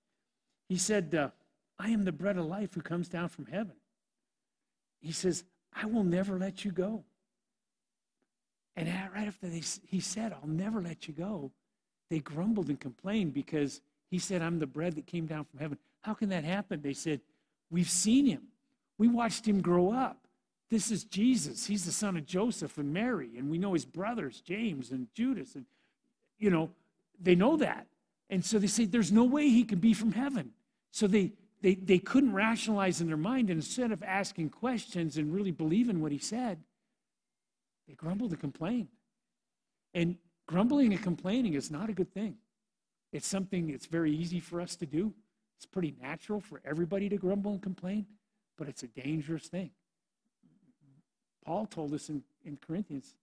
[0.69, 1.30] He said, uh,
[1.78, 3.76] I am the bread of life who comes down from heaven.
[5.02, 5.43] He says,
[5.74, 7.04] I will never let you go.
[8.76, 11.52] And right after they, he said, I'll never let you go,
[12.10, 15.78] they grumbled and complained because he said, I'm the bread that came down from heaven.
[16.02, 16.82] How can that happen?
[16.82, 17.21] They said,
[17.69, 18.43] We've seen him.
[18.98, 20.25] We watched him grow up.
[20.69, 21.65] This is Jesus.
[21.65, 25.56] He's the son of Joseph and Mary, and we know his brothers, James and Judas.
[25.56, 25.65] And,
[26.39, 26.71] you know,
[27.21, 27.88] they know that.
[28.30, 30.51] And so they say, There's no way he can be from heaven.
[30.91, 33.49] So they, they, they couldn't rationalize in their mind.
[33.49, 36.60] And instead of asking questions and really believing what he said,
[37.88, 38.88] they grumbled and complained.
[39.93, 42.38] And grumbling and complaining is not a good thing.
[43.12, 45.13] It's something that's very easy for us to do.
[45.58, 48.06] It's pretty natural for everybody to grumble and complain,
[48.58, 49.71] but it's a dangerous thing.
[51.46, 53.16] Paul told us in, in Corinthians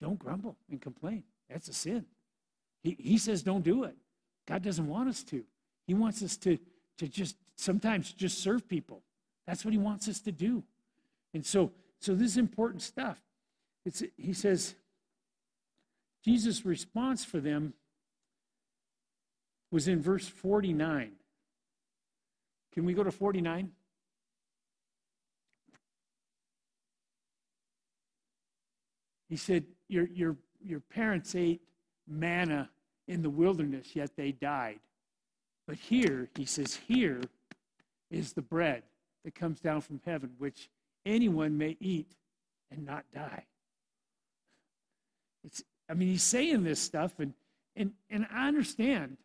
[0.00, 1.22] don't grumble and complain.
[1.48, 2.04] That's a sin.
[2.82, 3.96] He, he says don't do it.
[4.46, 5.44] God doesn't want us to.
[5.86, 6.58] He wants us to,
[6.98, 9.02] to just sometimes just serve people.
[9.46, 10.62] That's what he wants us to do.
[11.34, 13.20] And so, so this is important stuff.
[13.84, 14.74] It's, he says,
[16.24, 17.74] Jesus' response for them
[19.70, 21.12] was in verse 49.
[22.72, 23.70] Can we go to 49?
[29.28, 31.60] He said, Your, your, your parents ate
[32.06, 32.70] manna
[33.08, 34.80] in the wilderness, yet they died.
[35.66, 37.20] But here, he says, Here
[38.10, 38.82] is the bread
[39.24, 40.68] that comes down from heaven, which
[41.04, 42.12] anyone may eat
[42.70, 43.44] and not die.
[45.44, 47.32] It's, I mean, he's saying this stuff, and,
[47.74, 49.16] and, and I understand.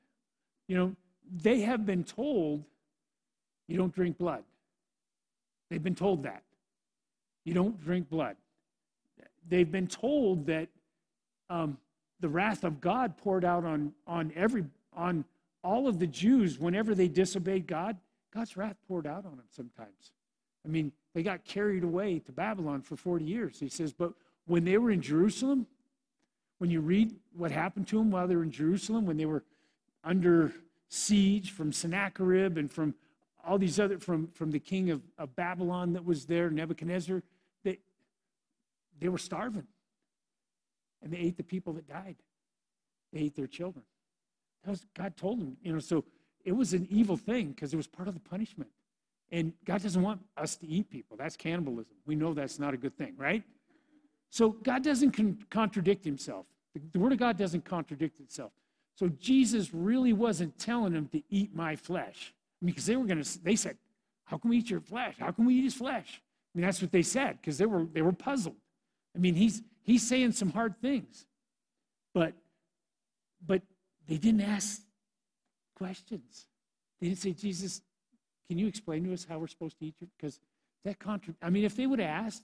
[0.67, 0.95] You know,
[1.31, 2.63] they have been told
[3.67, 4.43] you don't drink blood.
[5.69, 6.43] They've been told that.
[7.45, 8.35] You don't drink blood.
[9.47, 10.69] They've been told that
[11.49, 11.77] um,
[12.19, 15.25] the wrath of God poured out on, on every on
[15.63, 17.97] all of the Jews whenever they disobeyed God.
[18.33, 20.11] God's wrath poured out on them sometimes.
[20.65, 23.59] I mean, they got carried away to Babylon for 40 years.
[23.59, 24.13] He says, but
[24.45, 25.67] when they were in Jerusalem,
[26.59, 29.43] when you read what happened to them while they were in Jerusalem, when they were
[30.03, 30.53] under
[30.87, 32.93] siege from Sennacherib and from
[33.45, 37.23] all these other, from, from the king of, of Babylon that was there, Nebuchadnezzar,
[39.01, 39.67] they, were starving.
[41.01, 42.15] And they ate the people that died.
[43.11, 43.83] They ate their children.
[44.63, 46.05] That was, God told them, you know, so
[46.45, 48.69] it was an evil thing because it was part of the punishment.
[49.31, 51.17] And God doesn't want us to eat people.
[51.17, 51.95] That's cannibalism.
[52.05, 53.43] We know that's not a good thing, right?
[54.29, 56.45] So God doesn't con- contradict himself.
[56.73, 58.51] The, the Word of God doesn't contradict itself.
[58.95, 62.33] So Jesus really wasn't telling them to eat my flesh.
[62.61, 63.77] I mean, because they were going to, they said,
[64.25, 65.15] How can we eat your flesh?
[65.19, 66.21] How can we eat his flesh?
[66.53, 68.57] I mean, that's what they said because they were, they were puzzled.
[69.15, 71.25] I mean, he's, he's saying some hard things.
[72.13, 72.33] But,
[73.45, 73.61] but
[74.07, 74.81] they didn't ask
[75.75, 76.45] questions.
[76.99, 77.81] They didn't say, Jesus,
[78.47, 79.95] can you explain to us how we're supposed to eat?
[80.17, 80.39] Because
[80.83, 82.43] that contra- I mean, if they would have asked,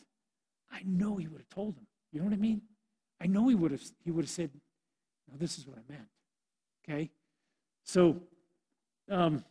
[0.71, 1.87] I know he would have told them.
[2.11, 2.61] You know what I mean?
[3.19, 4.51] I know he would have he would have said,
[5.29, 6.07] "No, this is what I meant."
[6.87, 7.09] Okay,
[7.83, 8.21] so
[9.09, 9.43] um,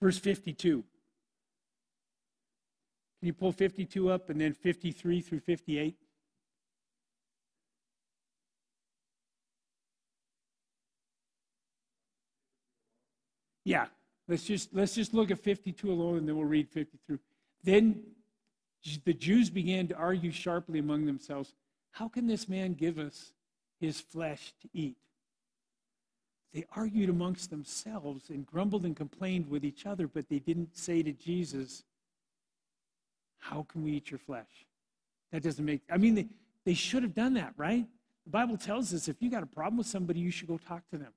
[0.00, 0.84] verse fifty-two.
[3.22, 5.94] Can you pull fifty-two up and then fifty-three through fifty-eight?
[13.64, 13.86] Yeah,
[14.26, 17.18] let's just let's just look at 52 alone and then we'll read 53.
[17.62, 18.02] Then
[19.04, 21.54] the Jews began to argue sharply among themselves,
[21.92, 23.34] how can this man give us
[23.78, 24.96] his flesh to eat?
[26.52, 31.04] They argued amongst themselves and grumbled and complained with each other, but they didn't say
[31.04, 31.84] to Jesus,
[33.42, 34.66] How can we eat your flesh?
[35.32, 36.28] That doesn't make, I mean, they,
[36.64, 37.84] they should have done that, right?
[38.24, 40.88] The Bible tells us if you got a problem with somebody, you should go talk
[40.90, 41.12] to them.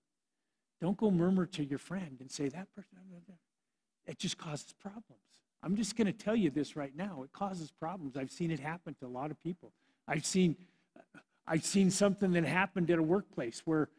[0.82, 2.98] Don't go murmur to your friend and say, that person,
[4.08, 5.22] it just causes problems.
[5.62, 7.22] I'm just going to tell you this right now.
[7.24, 8.18] It causes problems.
[8.18, 9.72] I've seen it happen to a lot of people.
[10.08, 10.56] I've seen,
[11.48, 13.90] I've seen something that happened at a workplace where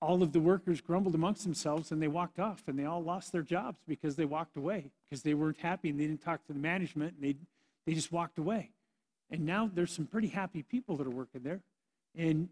[0.00, 3.32] all of the workers grumbled amongst themselves and they walked off and they all lost
[3.32, 6.52] their jobs because they walked away because they weren't happy and they didn't talk to
[6.52, 7.36] the management and they,
[7.86, 8.70] they just walked away.
[9.30, 11.60] And now there's some pretty happy people that are working there
[12.14, 12.48] and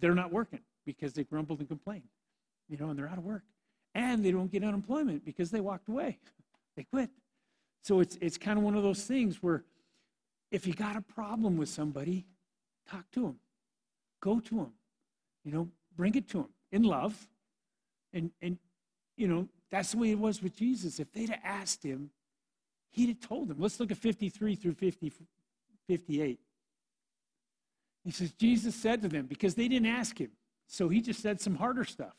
[0.00, 2.08] they're not working because they grumbled and complained,
[2.68, 3.42] you know, and they're out of work.
[3.94, 6.18] And they don't get unemployment because they walked away.
[6.76, 7.10] they quit.
[7.82, 9.64] So it's, it's kind of one of those things where
[10.50, 12.26] if you got a problem with somebody,
[12.88, 13.36] talk to them,
[14.20, 14.72] go to them,
[15.44, 17.28] you know, bring it to them in love.
[18.12, 18.58] And, and
[19.16, 20.98] you know, that's the way it was with Jesus.
[20.98, 22.10] If they'd have asked him,
[22.90, 23.58] he'd have told them.
[23.58, 25.12] Let's look at 53 through 50,
[25.86, 26.40] 58.
[28.04, 30.30] He says, Jesus said to them, because they didn't ask him.
[30.66, 32.14] So he just said some harder stuff.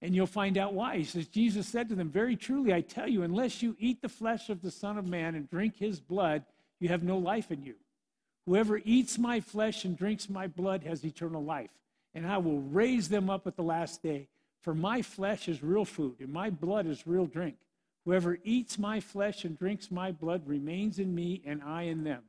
[0.00, 0.98] And you'll find out why.
[0.98, 4.08] He says, Jesus said to them, Very truly, I tell you, unless you eat the
[4.08, 6.44] flesh of the Son of Man and drink his blood,
[6.80, 7.74] you have no life in you.
[8.46, 11.70] Whoever eats my flesh and drinks my blood has eternal life,
[12.14, 14.28] and I will raise them up at the last day.
[14.62, 17.56] For my flesh is real food, and my blood is real drink.
[18.04, 22.24] Whoever eats my flesh and drinks my blood remains in me, and I in them.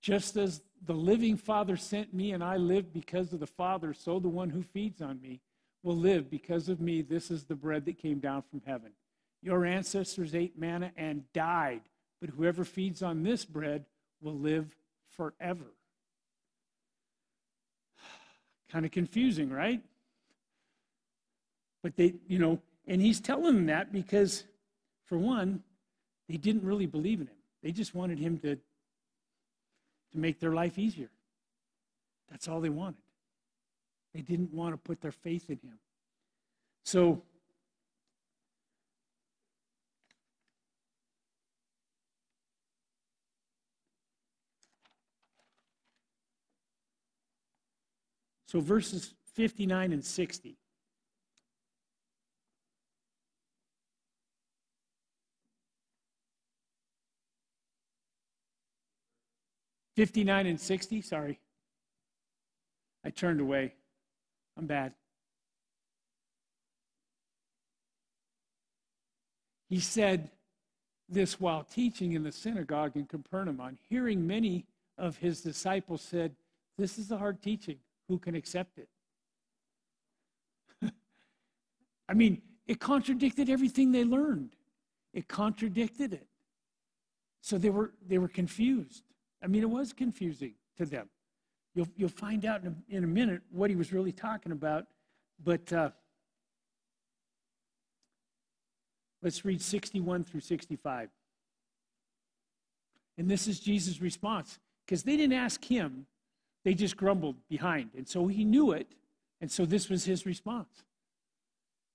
[0.00, 4.20] Just as the living Father sent me, and I live because of the Father, so
[4.20, 5.40] the one who feeds on me
[5.82, 7.02] will live because of me.
[7.02, 8.92] This is the bread that came down from heaven.
[9.42, 11.82] Your ancestors ate manna and died,
[12.20, 13.84] but whoever feeds on this bread
[14.20, 14.76] will live
[15.10, 15.66] forever.
[18.70, 19.82] kind of confusing, right?
[21.82, 24.44] But they, you know, and he's telling them that because,
[25.04, 25.62] for one,
[26.28, 27.36] they didn't really believe in him.
[27.62, 28.58] They just wanted him to
[30.12, 31.10] to make their life easier.
[32.30, 33.02] That's all they wanted.
[34.14, 35.78] They didn't want to put their faith in him.
[36.84, 37.22] So,
[48.46, 50.56] so verses 59 and 60.
[59.96, 61.40] 59 and 60, sorry.
[63.04, 63.72] I turned away.
[64.58, 64.92] I'm bad.
[69.68, 70.30] He said
[71.08, 73.60] this while teaching in the synagogue in Capernaum.
[73.60, 74.66] On hearing many
[74.98, 76.34] of his disciples said,
[76.78, 77.78] This is a hard teaching.
[78.08, 78.88] Who can accept it?
[82.08, 84.50] I mean, it contradicted everything they learned.
[85.14, 86.26] It contradicted it.
[87.40, 89.04] So they were, they were confused.
[89.42, 91.08] I mean, it was confusing to them.
[91.74, 94.86] You'll, you'll find out in a, in a minute what he was really talking about,
[95.44, 95.90] but uh,
[99.22, 101.10] let's read 61 through 65.
[103.18, 106.06] And this is Jesus' response because they didn't ask him,
[106.64, 107.90] they just grumbled behind.
[107.96, 108.88] And so he knew it,
[109.40, 110.84] and so this was his response.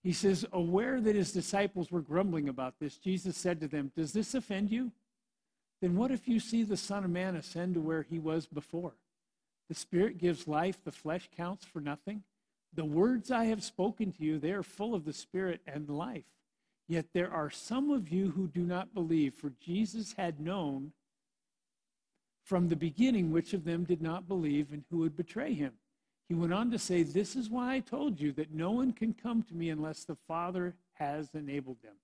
[0.03, 4.13] He says, Aware that his disciples were grumbling about this, Jesus said to them, Does
[4.13, 4.91] this offend you?
[5.81, 8.93] Then what if you see the Son of Man ascend to where he was before?
[9.67, 12.23] The Spirit gives life, the flesh counts for nothing.
[12.73, 16.25] The words I have spoken to you, they are full of the Spirit and life.
[16.87, 20.91] Yet there are some of you who do not believe, for Jesus had known
[22.43, 25.73] from the beginning which of them did not believe and who would betray him.
[26.27, 29.13] He went on to say, This is why I told you that no one can
[29.13, 31.95] come to me unless the Father has enabled them.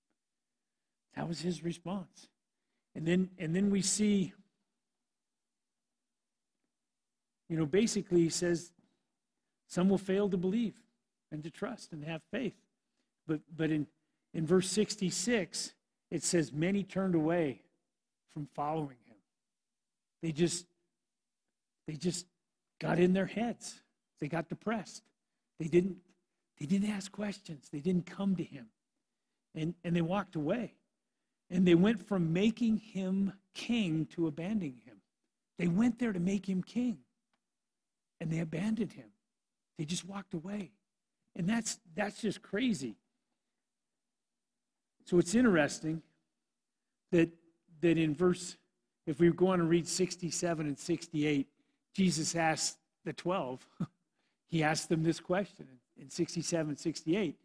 [1.16, 2.30] That was his response.
[2.98, 4.34] And then, and then we see,
[7.48, 8.72] you know, basically he says
[9.68, 10.74] some will fail to believe
[11.32, 12.56] and to trust and have faith.
[13.28, 13.86] But, but in,
[14.34, 15.74] in verse 66,
[16.10, 17.62] it says many turned away
[18.34, 19.18] from following him.
[20.24, 20.66] They just,
[21.88, 22.26] they just
[22.82, 23.80] got in their heads.
[24.20, 25.04] They got depressed.
[25.60, 25.98] They didn't,
[26.60, 27.70] they didn't ask questions.
[27.72, 28.70] They didn't come to him.
[29.54, 30.77] And, and they walked away.
[31.50, 34.98] And they went from making him king to abandoning him.
[35.58, 37.00] They went there to make him king.
[38.20, 39.10] And they abandoned him.
[39.78, 40.72] They just walked away.
[41.36, 42.96] And that's that's just crazy.
[45.06, 46.02] So it's interesting
[47.12, 47.30] that
[47.82, 48.58] that in verse
[49.08, 51.48] if we go on and read 67 and 68,
[51.96, 53.66] Jesus asked the 12,
[54.48, 55.68] he asked them this question
[56.00, 57.36] in 67 68.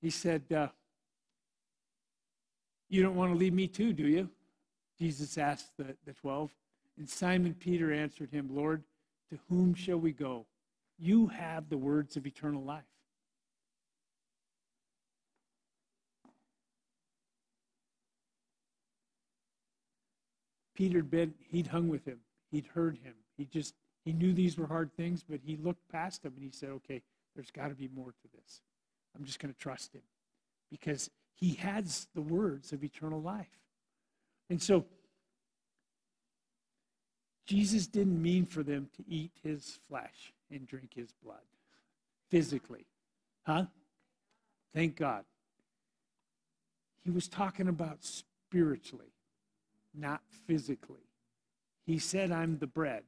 [0.00, 0.68] He said, uh,
[2.94, 4.28] you don't want to leave me too, do you?
[4.98, 6.50] Jesus asked the, the 12.
[6.96, 8.84] And Simon Peter answered him, Lord,
[9.30, 10.46] To whom shall we go?
[10.96, 12.84] You have the words of eternal life.
[20.76, 22.18] Peter had been, he'd hung with him.
[22.52, 23.14] He'd heard him.
[23.36, 23.74] He just,
[24.04, 27.02] he knew these were hard things, but he looked past them and he said, okay,
[27.34, 28.60] there's got to be more to this.
[29.16, 30.02] I'm just going to trust him
[30.70, 33.46] because he has the words of eternal life.
[34.50, 34.84] And so,
[37.46, 41.42] Jesus didn't mean for them to eat his flesh and drink his blood
[42.30, 42.86] physically.
[43.46, 43.66] Huh?
[44.74, 45.24] Thank God.
[47.02, 49.12] He was talking about spiritually,
[49.94, 51.06] not physically.
[51.84, 53.02] He said, I'm the bread.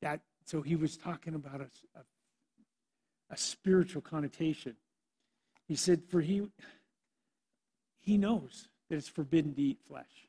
[0.00, 1.68] That, so he was talking about a,
[1.98, 2.02] a,
[3.30, 4.74] a spiritual connotation.
[5.72, 6.42] He said, For he,
[7.98, 10.28] he knows that it's forbidden to eat flesh.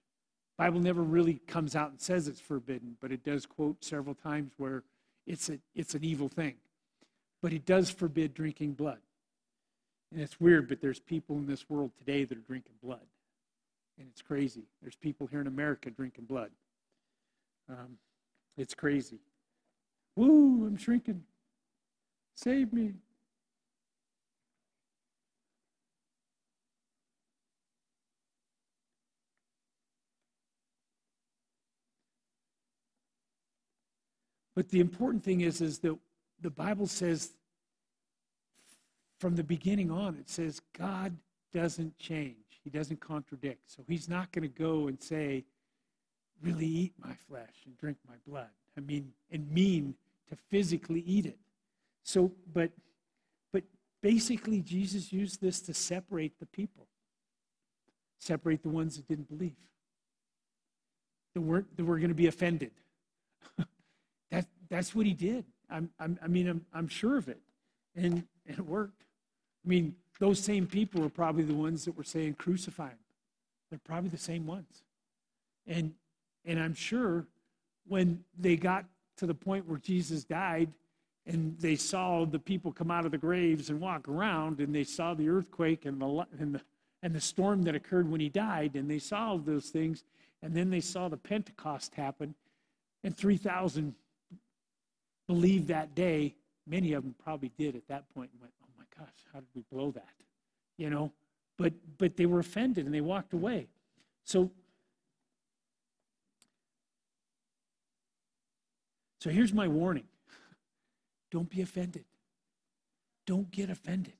[0.57, 4.53] Bible never really comes out and says it's forbidden, but it does quote several times
[4.55, 4.83] where
[5.27, 6.55] it's, a, it's an evil thing.
[7.41, 8.99] But it does forbid drinking blood.
[10.13, 13.05] And it's weird, but there's people in this world today that are drinking blood.
[13.99, 14.63] And it's crazy.
[14.81, 16.51] There's people here in America drinking blood.
[17.69, 17.97] Um,
[18.55, 19.19] it's crazy.
[20.15, 21.21] Woo, I'm shrinking.
[22.33, 22.93] Save me.
[34.55, 35.97] But the important thing is, is that
[36.41, 37.31] the Bible says
[39.19, 41.15] from the beginning on, it says God
[41.53, 42.35] doesn't change.
[42.63, 43.61] He doesn't contradict.
[43.71, 45.45] So he's not going to go and say,
[46.41, 48.49] really eat my flesh and drink my blood.
[48.77, 49.95] I mean, and mean
[50.29, 51.37] to physically eat it.
[52.03, 52.71] So, but,
[53.51, 53.63] but
[54.01, 56.87] basically, Jesus used this to separate the people,
[58.19, 59.55] separate the ones that didn't believe,
[61.33, 62.71] that weren't that were going to be offended.
[64.73, 65.45] that, that's what he did.
[65.69, 67.39] I'm, I'm, i mean, I'm, I'm sure of it.
[67.95, 69.03] And, and it worked.
[69.65, 72.97] I mean, those same people were probably the ones that were saying, crucify him.
[73.69, 74.83] They're probably the same ones.
[75.67, 75.93] And,
[76.45, 77.25] and I'm sure
[77.87, 78.85] when they got
[79.17, 80.71] to the point where Jesus died
[81.25, 84.83] and they saw the people come out of the graves and walk around and they
[84.83, 86.61] saw the earthquake and the, and the,
[87.01, 90.03] and the storm that occurred when he died and they saw all those things
[90.41, 92.35] and then they saw the Pentecost happen
[93.03, 93.95] and 3,000
[95.27, 96.35] believed that day.
[96.65, 99.49] Many of them probably did at that point and went, oh my gosh, how did
[99.53, 100.13] we blow that?
[100.77, 101.11] You know,
[101.57, 103.67] but, but they were offended and they walked away.
[104.23, 104.51] So
[109.23, 110.03] So here's my warning
[111.31, 112.03] don't be offended.
[113.25, 114.15] Don't get offended.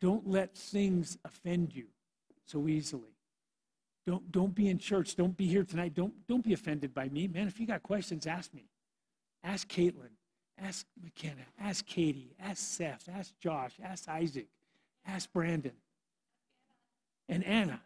[0.00, 1.86] Don't let things offend you
[2.46, 3.16] so easily.
[4.06, 5.16] Don't, don't be in church.
[5.16, 5.94] Don't be here tonight.
[5.94, 7.26] Don't, don't be offended by me.
[7.26, 8.66] Man, if you got questions, ask me.
[9.44, 10.10] Ask Caitlin.
[10.60, 11.42] Ask McKenna.
[11.60, 12.34] Ask Katie.
[12.40, 13.08] Ask Seth.
[13.14, 13.72] Ask Josh.
[13.82, 14.48] Ask Isaac.
[15.06, 15.72] Ask Brandon.
[17.28, 17.80] And Anna.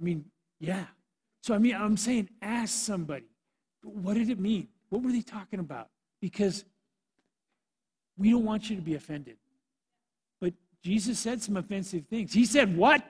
[0.00, 0.24] I mean,
[0.60, 0.84] yeah.
[1.42, 3.26] So, I mean, I'm saying ask somebody.
[3.82, 4.68] What did it mean?
[4.90, 5.88] What were they talking about?
[6.20, 6.64] Because
[8.16, 9.36] we don't want you to be offended.
[10.40, 10.52] But
[10.84, 12.32] Jesus said some offensive things.
[12.32, 13.02] He said, What?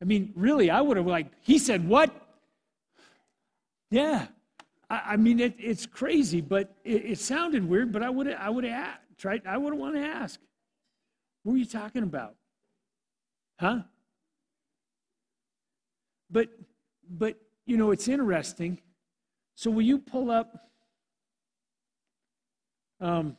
[0.00, 2.14] I mean, really, I would have like, He said, What?
[3.90, 4.26] Yeah.
[4.92, 8.50] I, I mean, it, it's crazy, but it, it sounded weird, but I would I
[8.50, 10.38] would have tried, I would wanted to ask.
[11.42, 12.36] What are you talking about?
[13.58, 13.80] Huh?
[16.30, 16.48] But,
[17.08, 17.36] but,
[17.66, 18.80] you know, it's interesting.
[19.54, 20.70] So, will you pull up
[23.00, 23.36] um,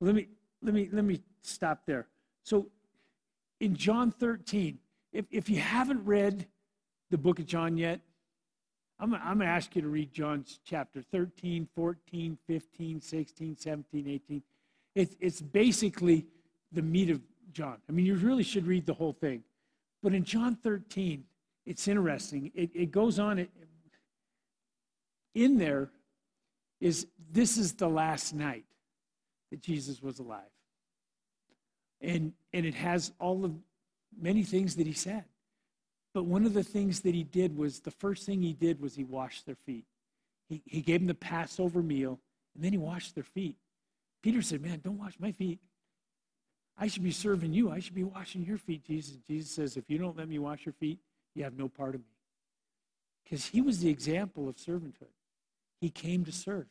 [0.00, 0.28] let me
[0.62, 2.06] let me let me stop there.
[2.42, 2.68] So
[3.60, 4.78] in John 13,
[5.16, 6.46] if, if you haven't read
[7.10, 8.00] the book of John yet,
[9.00, 14.08] I'm, I'm going to ask you to read John's chapter 13, 14, 15, 16, 17,
[14.08, 14.42] 18.
[14.94, 16.26] It's, it's basically
[16.70, 17.78] the meat of John.
[17.88, 19.42] I mean, you really should read the whole thing.
[20.02, 21.24] But in John 13,
[21.64, 22.52] it's interesting.
[22.54, 23.50] It, it goes on, it,
[25.34, 25.90] in there
[26.80, 28.64] is this is the last night
[29.50, 30.42] that Jesus was alive.
[32.02, 33.54] And, and it has all of
[34.20, 35.24] many things that he said.
[36.14, 38.94] But one of the things that he did was the first thing he did was
[38.94, 39.84] he washed their feet.
[40.48, 42.18] He, he gave them the Passover meal,
[42.54, 43.56] and then he washed their feet.
[44.22, 45.60] Peter said, Man, don't wash my feet.
[46.78, 47.70] I should be serving you.
[47.70, 49.16] I should be washing your feet, Jesus.
[49.26, 50.98] Jesus says, If you don't let me wash your feet,
[51.34, 52.06] you have no part of me.
[53.24, 55.12] Because he was the example of servanthood.
[55.80, 56.66] He came to serve.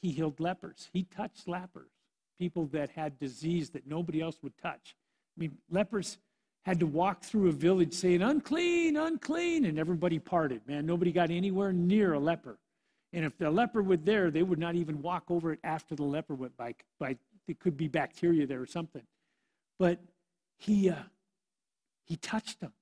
[0.00, 0.88] He healed lepers.
[0.92, 1.90] He touched lepers,
[2.38, 4.96] people that had disease that nobody else would touch.
[5.36, 6.18] I mean, lepers,
[6.64, 10.60] had to walk through a village saying, unclean, unclean, and everybody parted.
[10.66, 12.58] Man, nobody got anywhere near a leper.
[13.12, 16.04] And if the leper was there, they would not even walk over it after the
[16.04, 16.74] leper went by.
[16.98, 17.16] by
[17.48, 19.02] it could be bacteria there or something.
[19.78, 19.98] But
[20.58, 20.96] he, uh,
[22.04, 22.72] he touched them.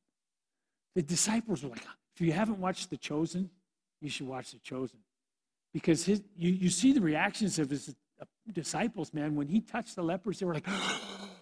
[0.94, 3.48] The disciples were like, if you haven't watched The Chosen,
[4.00, 4.98] you should watch The Chosen.
[5.72, 9.36] Because his, you, you see the reactions of his uh, disciples, man.
[9.36, 10.66] When he touched the lepers, they were like,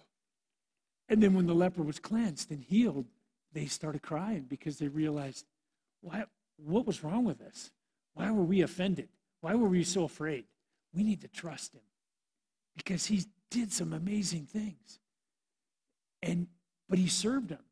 [1.09, 3.05] and then when the leper was cleansed and healed,
[3.53, 5.45] they started crying because they realized,
[6.01, 6.25] why,
[6.57, 7.71] what was wrong with us?
[8.13, 9.09] Why were we offended?
[9.41, 10.45] Why were we so afraid?
[10.93, 11.81] We need to trust him
[12.75, 14.99] because he did some amazing things.
[16.21, 16.47] And
[16.89, 17.63] but he served them.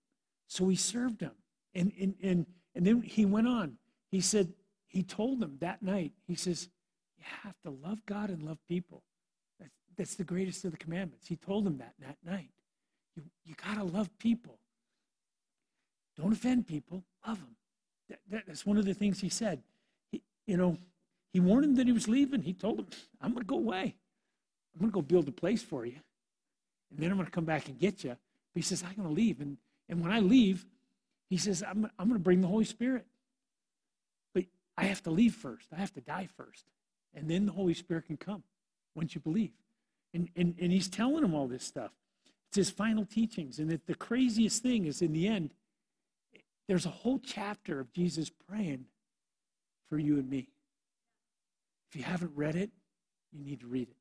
[0.47, 1.33] So he served them.
[1.73, 3.77] And and and, and then he went on.
[4.11, 4.53] He said,
[4.87, 6.69] he told them that night, he says,
[7.17, 9.03] You have to love God and love people.
[9.59, 11.27] That's, that's the greatest of the commandments.
[11.27, 12.49] He told them that that night.
[13.15, 14.57] You, you got to love people.
[16.17, 17.55] Don't offend people, love them.
[18.09, 19.61] That, that, that's one of the things he said.
[20.11, 20.77] He, you know,
[21.33, 22.41] he warned him that he was leaving.
[22.41, 22.87] He told him,
[23.21, 23.95] I'm going to go away.
[24.73, 25.97] I'm going to go build a place for you.
[26.91, 28.11] And then I'm going to come back and get you.
[28.11, 28.17] But
[28.55, 29.41] he says, I'm going to leave.
[29.41, 29.57] And,
[29.89, 30.65] and when I leave,
[31.29, 33.05] he says, I'm, I'm going to bring the Holy Spirit.
[34.33, 34.45] But
[34.77, 35.67] I have to leave first.
[35.75, 36.65] I have to die first.
[37.13, 38.43] And then the Holy Spirit can come
[38.93, 39.51] once you believe.
[40.13, 41.91] And, and, and he's telling him all this stuff.
[42.55, 43.59] It's his final teachings.
[43.59, 45.53] And that the craziest thing is in the end,
[46.69, 48.85] there's a whole chapter of Jesus praying
[49.89, 50.47] for you and me.
[51.89, 52.69] If you haven't read it,
[53.33, 53.97] you need to read it.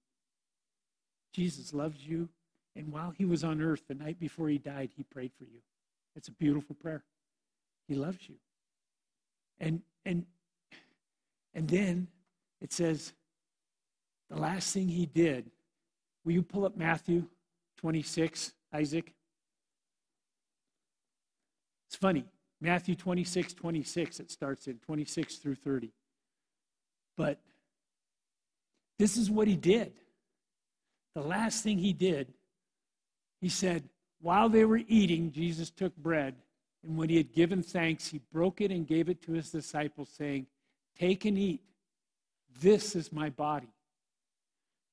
[1.32, 2.28] Jesus loves you.
[2.76, 5.58] And while he was on earth, the night before he died, he prayed for you.
[6.14, 7.02] It's a beautiful prayer.
[7.88, 8.36] He loves you.
[9.58, 10.26] And, and
[11.54, 12.06] and then
[12.60, 13.14] it says,
[14.30, 15.50] the last thing he did,
[16.24, 17.26] will you pull up Matthew
[17.84, 19.12] 26, Isaac?
[21.86, 22.24] It's funny.
[22.62, 25.90] Matthew 26, 26, it starts in 26 through 30.
[27.18, 27.38] But
[28.98, 29.92] this is what he did.
[31.14, 32.32] The last thing he did,
[33.42, 33.84] he said,
[34.22, 36.36] while they were eating, Jesus took bread,
[36.88, 40.08] and when he had given thanks, he broke it and gave it to his disciples,
[40.08, 40.46] saying,
[40.98, 41.60] Take and eat.
[42.62, 43.68] This is my body.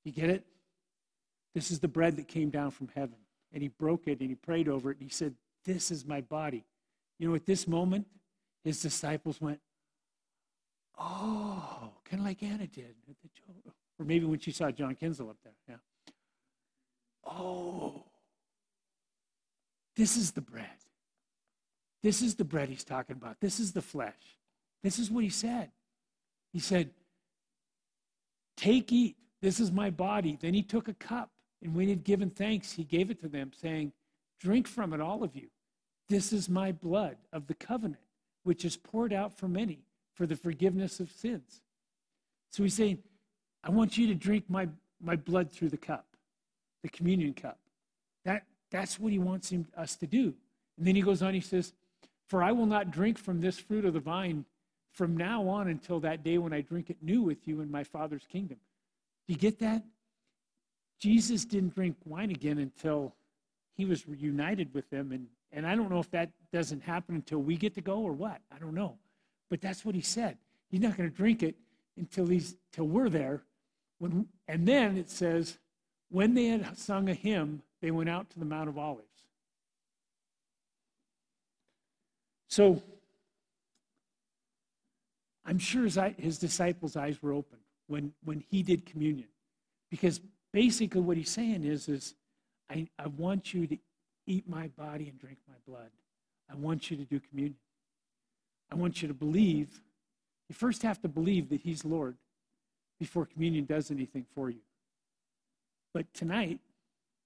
[0.04, 0.46] You get it?
[1.54, 3.18] This is the bread that came down from heaven.
[3.54, 5.36] And he broke it and he prayed over it and he said,
[5.66, 6.64] This is my body.
[7.20, 8.08] You know, at this moment,
[8.64, 9.60] his disciples went,
[10.98, 12.96] Oh, kind of like Anna did.
[14.00, 15.54] Or maybe when she saw John Kinsel up there.
[15.68, 15.76] Yeah.
[17.26, 18.04] Oh,
[19.96, 20.66] this is the bread.
[22.02, 23.40] This is the bread he's talking about.
[23.40, 24.40] This is the flesh.
[24.84, 25.70] This is what he said.
[26.52, 26.90] He said,
[28.58, 29.18] Take, eat.
[29.42, 30.38] This is my body.
[30.40, 31.32] Then he took a cup,
[31.62, 33.94] and when he had given thanks, he gave it to them, saying,
[34.40, 35.48] Drink from it, all of you.
[36.10, 38.02] This is my blood of the covenant,
[38.44, 39.80] which is poured out for many
[40.16, 41.62] for the forgiveness of sins.
[42.50, 43.00] So he's saying,
[43.64, 44.68] I want you to drink my,
[45.02, 46.06] my blood through the cup,
[46.82, 47.60] the communion cup.
[48.26, 50.34] That, that's what he wants him, us to do.
[50.78, 51.74] And then he goes on, he says,
[52.28, 54.46] For I will not drink from this fruit of the vine
[54.92, 57.84] from now on until that day when I drink it new with you in my
[57.84, 58.58] Father's kingdom.
[59.28, 59.84] Do you get that?
[61.02, 63.16] Jesus didn't drink wine again until
[63.76, 65.12] he was reunited with them.
[65.12, 68.14] And, and I don't know if that doesn't happen until we get to go or
[68.14, 68.40] what.
[68.56, 68.98] I don't know.
[69.50, 70.38] But that's what he said.
[70.70, 71.56] He's not going to drink it
[71.98, 73.42] until he's till we're there.
[73.98, 75.58] When, and then it says,
[76.10, 79.08] when they had sung a hymn, they went out to the Mount of Olives.
[82.48, 82.84] So
[85.46, 89.30] I'm sure his, his disciples' eyes were open when, when he did communion.
[89.90, 90.22] Because
[90.54, 92.16] basically what he's saying is, is
[92.70, 93.78] I, I want you to
[94.28, 95.90] eat my body and drink my blood.
[96.50, 97.56] I want you to do communion.
[98.72, 99.82] I want you to believe.
[100.50, 102.16] You first have to believe that he's Lord
[103.00, 104.60] before communion does anything for you.
[105.94, 106.60] But tonight,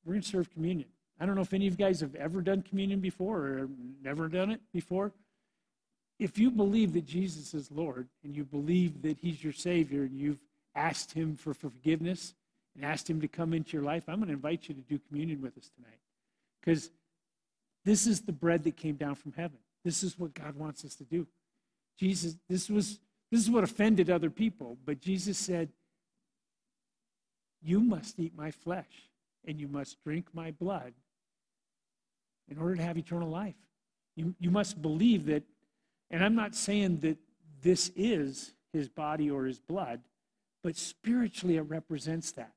[0.04, 0.88] we're going to serve communion.
[1.20, 3.70] I don't know if any of you guys have ever done communion before or
[4.04, 5.12] never done it before
[6.20, 10.18] if you believe that Jesus is Lord and you believe that He's your Savior and
[10.18, 10.40] you've
[10.76, 12.34] asked Him for forgiveness
[12.76, 15.00] and asked Him to come into your life, I'm going to invite you to do
[15.08, 16.00] communion with us tonight.
[16.60, 16.90] Because
[17.84, 19.58] this is the bread that came down from heaven.
[19.84, 21.28] This is what God wants us to do.
[21.98, 23.00] Jesus, this was
[23.32, 25.70] this is what offended other people, but Jesus said,
[27.62, 29.10] You must eat my flesh
[29.48, 30.94] and you must drink my blood
[32.50, 33.56] in order to have eternal life.
[34.16, 35.44] You, you must believe that
[36.12, 37.18] and I'm not saying that
[37.62, 40.02] this is his body or his blood,
[40.64, 42.52] but spiritually it represents that.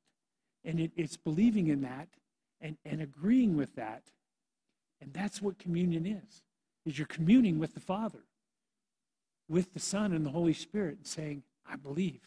[0.64, 2.09] And it, it's believing in that
[2.61, 4.02] and, and agreeing with that
[5.00, 6.42] And that's what communion is.
[6.84, 8.24] Is you're communing with the Father,
[9.48, 12.20] with the Son and the Holy Spirit and saying, I believe.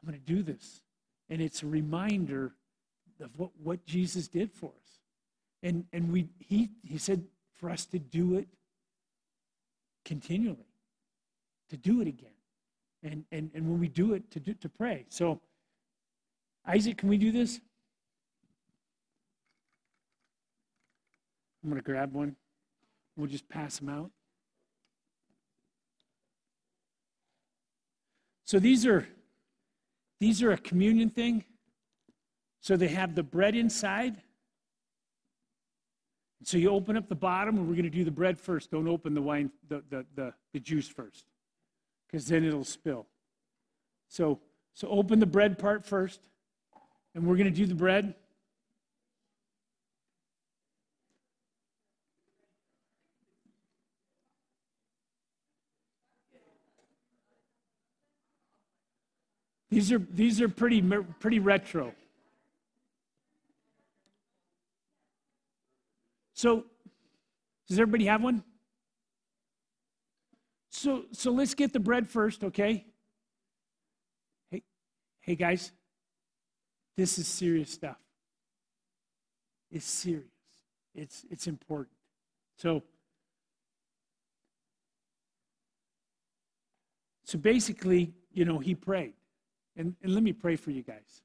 [0.00, 0.82] I'm going to do this.
[1.28, 2.52] And it's a reminder
[3.20, 5.00] of what, what Jesus did for us.
[5.62, 8.48] And, and we, he, he said for us to do it
[10.04, 10.68] continually,
[11.70, 12.30] to do it again.
[13.02, 15.06] And, and, and when we do it, to, do, to pray.
[15.08, 15.40] So,
[16.66, 17.60] Isaac, can we do this?
[21.62, 22.36] I'm going to grab one.
[23.16, 24.10] We'll just pass them out.
[28.44, 29.08] So these are
[30.20, 31.44] these are a communion thing.
[32.60, 34.22] So they have the bread inside.
[36.42, 38.70] So you open up the bottom, and we're going to do the bread first.
[38.70, 41.26] Don't open the wine, the, the, the, the juice first,
[42.06, 43.06] because then it'll spill.
[44.08, 44.40] So,
[44.74, 46.20] so open the bread part first,
[47.16, 48.14] and we're going to do the bread.
[59.70, 60.82] These are, these are pretty,
[61.18, 61.94] pretty retro.
[66.34, 66.66] So,
[67.66, 68.44] does everybody have one?
[70.68, 72.84] So, so let's get the bread first, okay?
[74.50, 74.62] Hey,
[75.20, 75.72] hey guys,
[76.96, 77.98] this is serious stuff.
[79.70, 80.24] It's serious.
[80.94, 81.96] It's it's important.
[82.56, 82.82] So,
[87.24, 89.14] so basically, you know, he prayed.
[89.76, 91.22] And, and let me pray for you guys.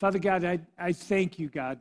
[0.00, 1.78] Father God, I, I thank you, God,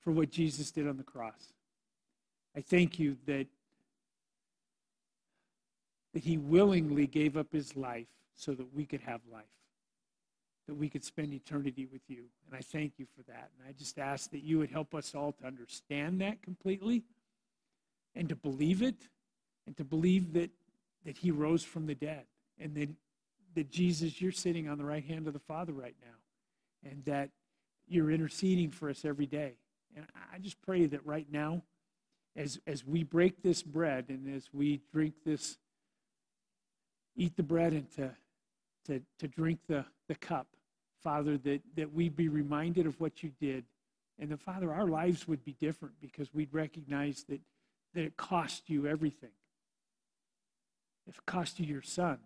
[0.00, 1.54] for what Jesus did on the cross.
[2.54, 3.46] I thank you that,
[6.12, 8.06] that he willingly gave up his life
[8.36, 9.44] so that we could have life,
[10.68, 12.24] that we could spend eternity with you.
[12.46, 13.50] And I thank you for that.
[13.58, 17.04] And I just ask that you would help us all to understand that completely
[18.14, 19.08] and to believe it
[19.66, 20.50] and to believe that
[21.06, 22.24] that he rose from the dead
[22.60, 22.88] and that,
[23.54, 27.30] that Jesus, you're sitting on the right hand of the Father right now and that
[27.88, 29.54] you're interceding for us every day.
[29.96, 31.62] And I just pray that right now,
[32.34, 35.56] as, as we break this bread and as we drink this,
[37.16, 38.10] eat the bread and to,
[38.86, 40.46] to, to drink the, the cup,
[41.02, 43.64] Father, that, that we be reminded of what you did.
[44.18, 47.40] And that, Father, our lives would be different because we'd recognize that,
[47.94, 49.30] that it cost you everything
[51.06, 52.18] it cost you your son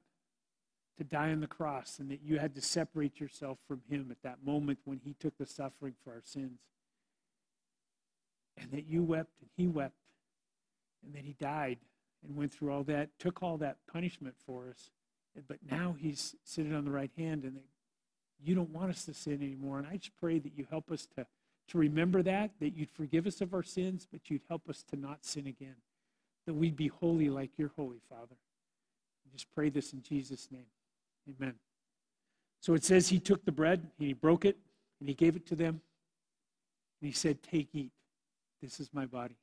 [0.98, 4.22] to die on the cross and that you had to separate yourself from him at
[4.22, 6.60] that moment when he took the suffering for our sins.
[8.56, 9.94] And that you wept and he wept
[11.04, 11.78] and that he died
[12.26, 14.90] and went through all that, took all that punishment for us.
[15.48, 17.64] But now he's sitting on the right hand and that
[18.42, 19.78] you don't want us to sin anymore.
[19.78, 21.26] And I just pray that you help us to,
[21.68, 24.96] to remember that, that you'd forgive us of our sins, but you'd help us to
[24.96, 25.76] not sin again,
[26.46, 28.36] that we'd be holy like you're holy, Father
[29.30, 30.66] I just pray this in Jesus' name.
[31.28, 31.54] Amen.
[32.60, 34.56] So it says he took the bread and he broke it
[34.98, 35.80] and he gave it to them.
[37.00, 37.92] And he said, Take, eat.
[38.60, 39.36] This is my body.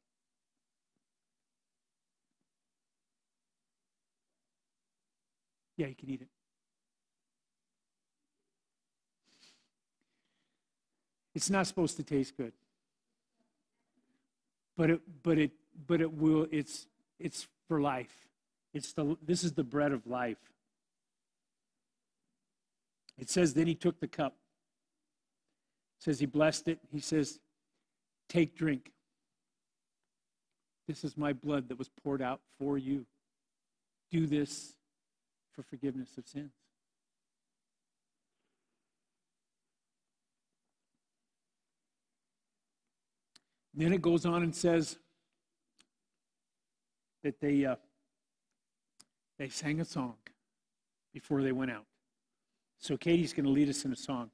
[5.77, 6.27] Yeah, you can eat it.
[11.33, 12.53] It's not supposed to taste good.
[14.75, 15.51] But it but it
[15.87, 16.87] but it will it's
[17.19, 18.27] it's for life.
[18.73, 20.37] It's the, this is the bread of life.
[23.17, 24.35] It says, then he took the cup.
[25.99, 26.79] It says he blessed it.
[26.91, 27.39] He says,
[28.29, 28.91] take, drink.
[30.87, 33.05] This is my blood that was poured out for you.
[34.11, 34.75] Do this
[35.57, 36.51] for forgiveness of sins.
[43.73, 44.97] then it goes on and says
[47.23, 47.75] that they uh,
[49.37, 50.15] they sang a song
[51.13, 51.85] before they went out.
[52.79, 54.31] So Katie's going to lead us in a song.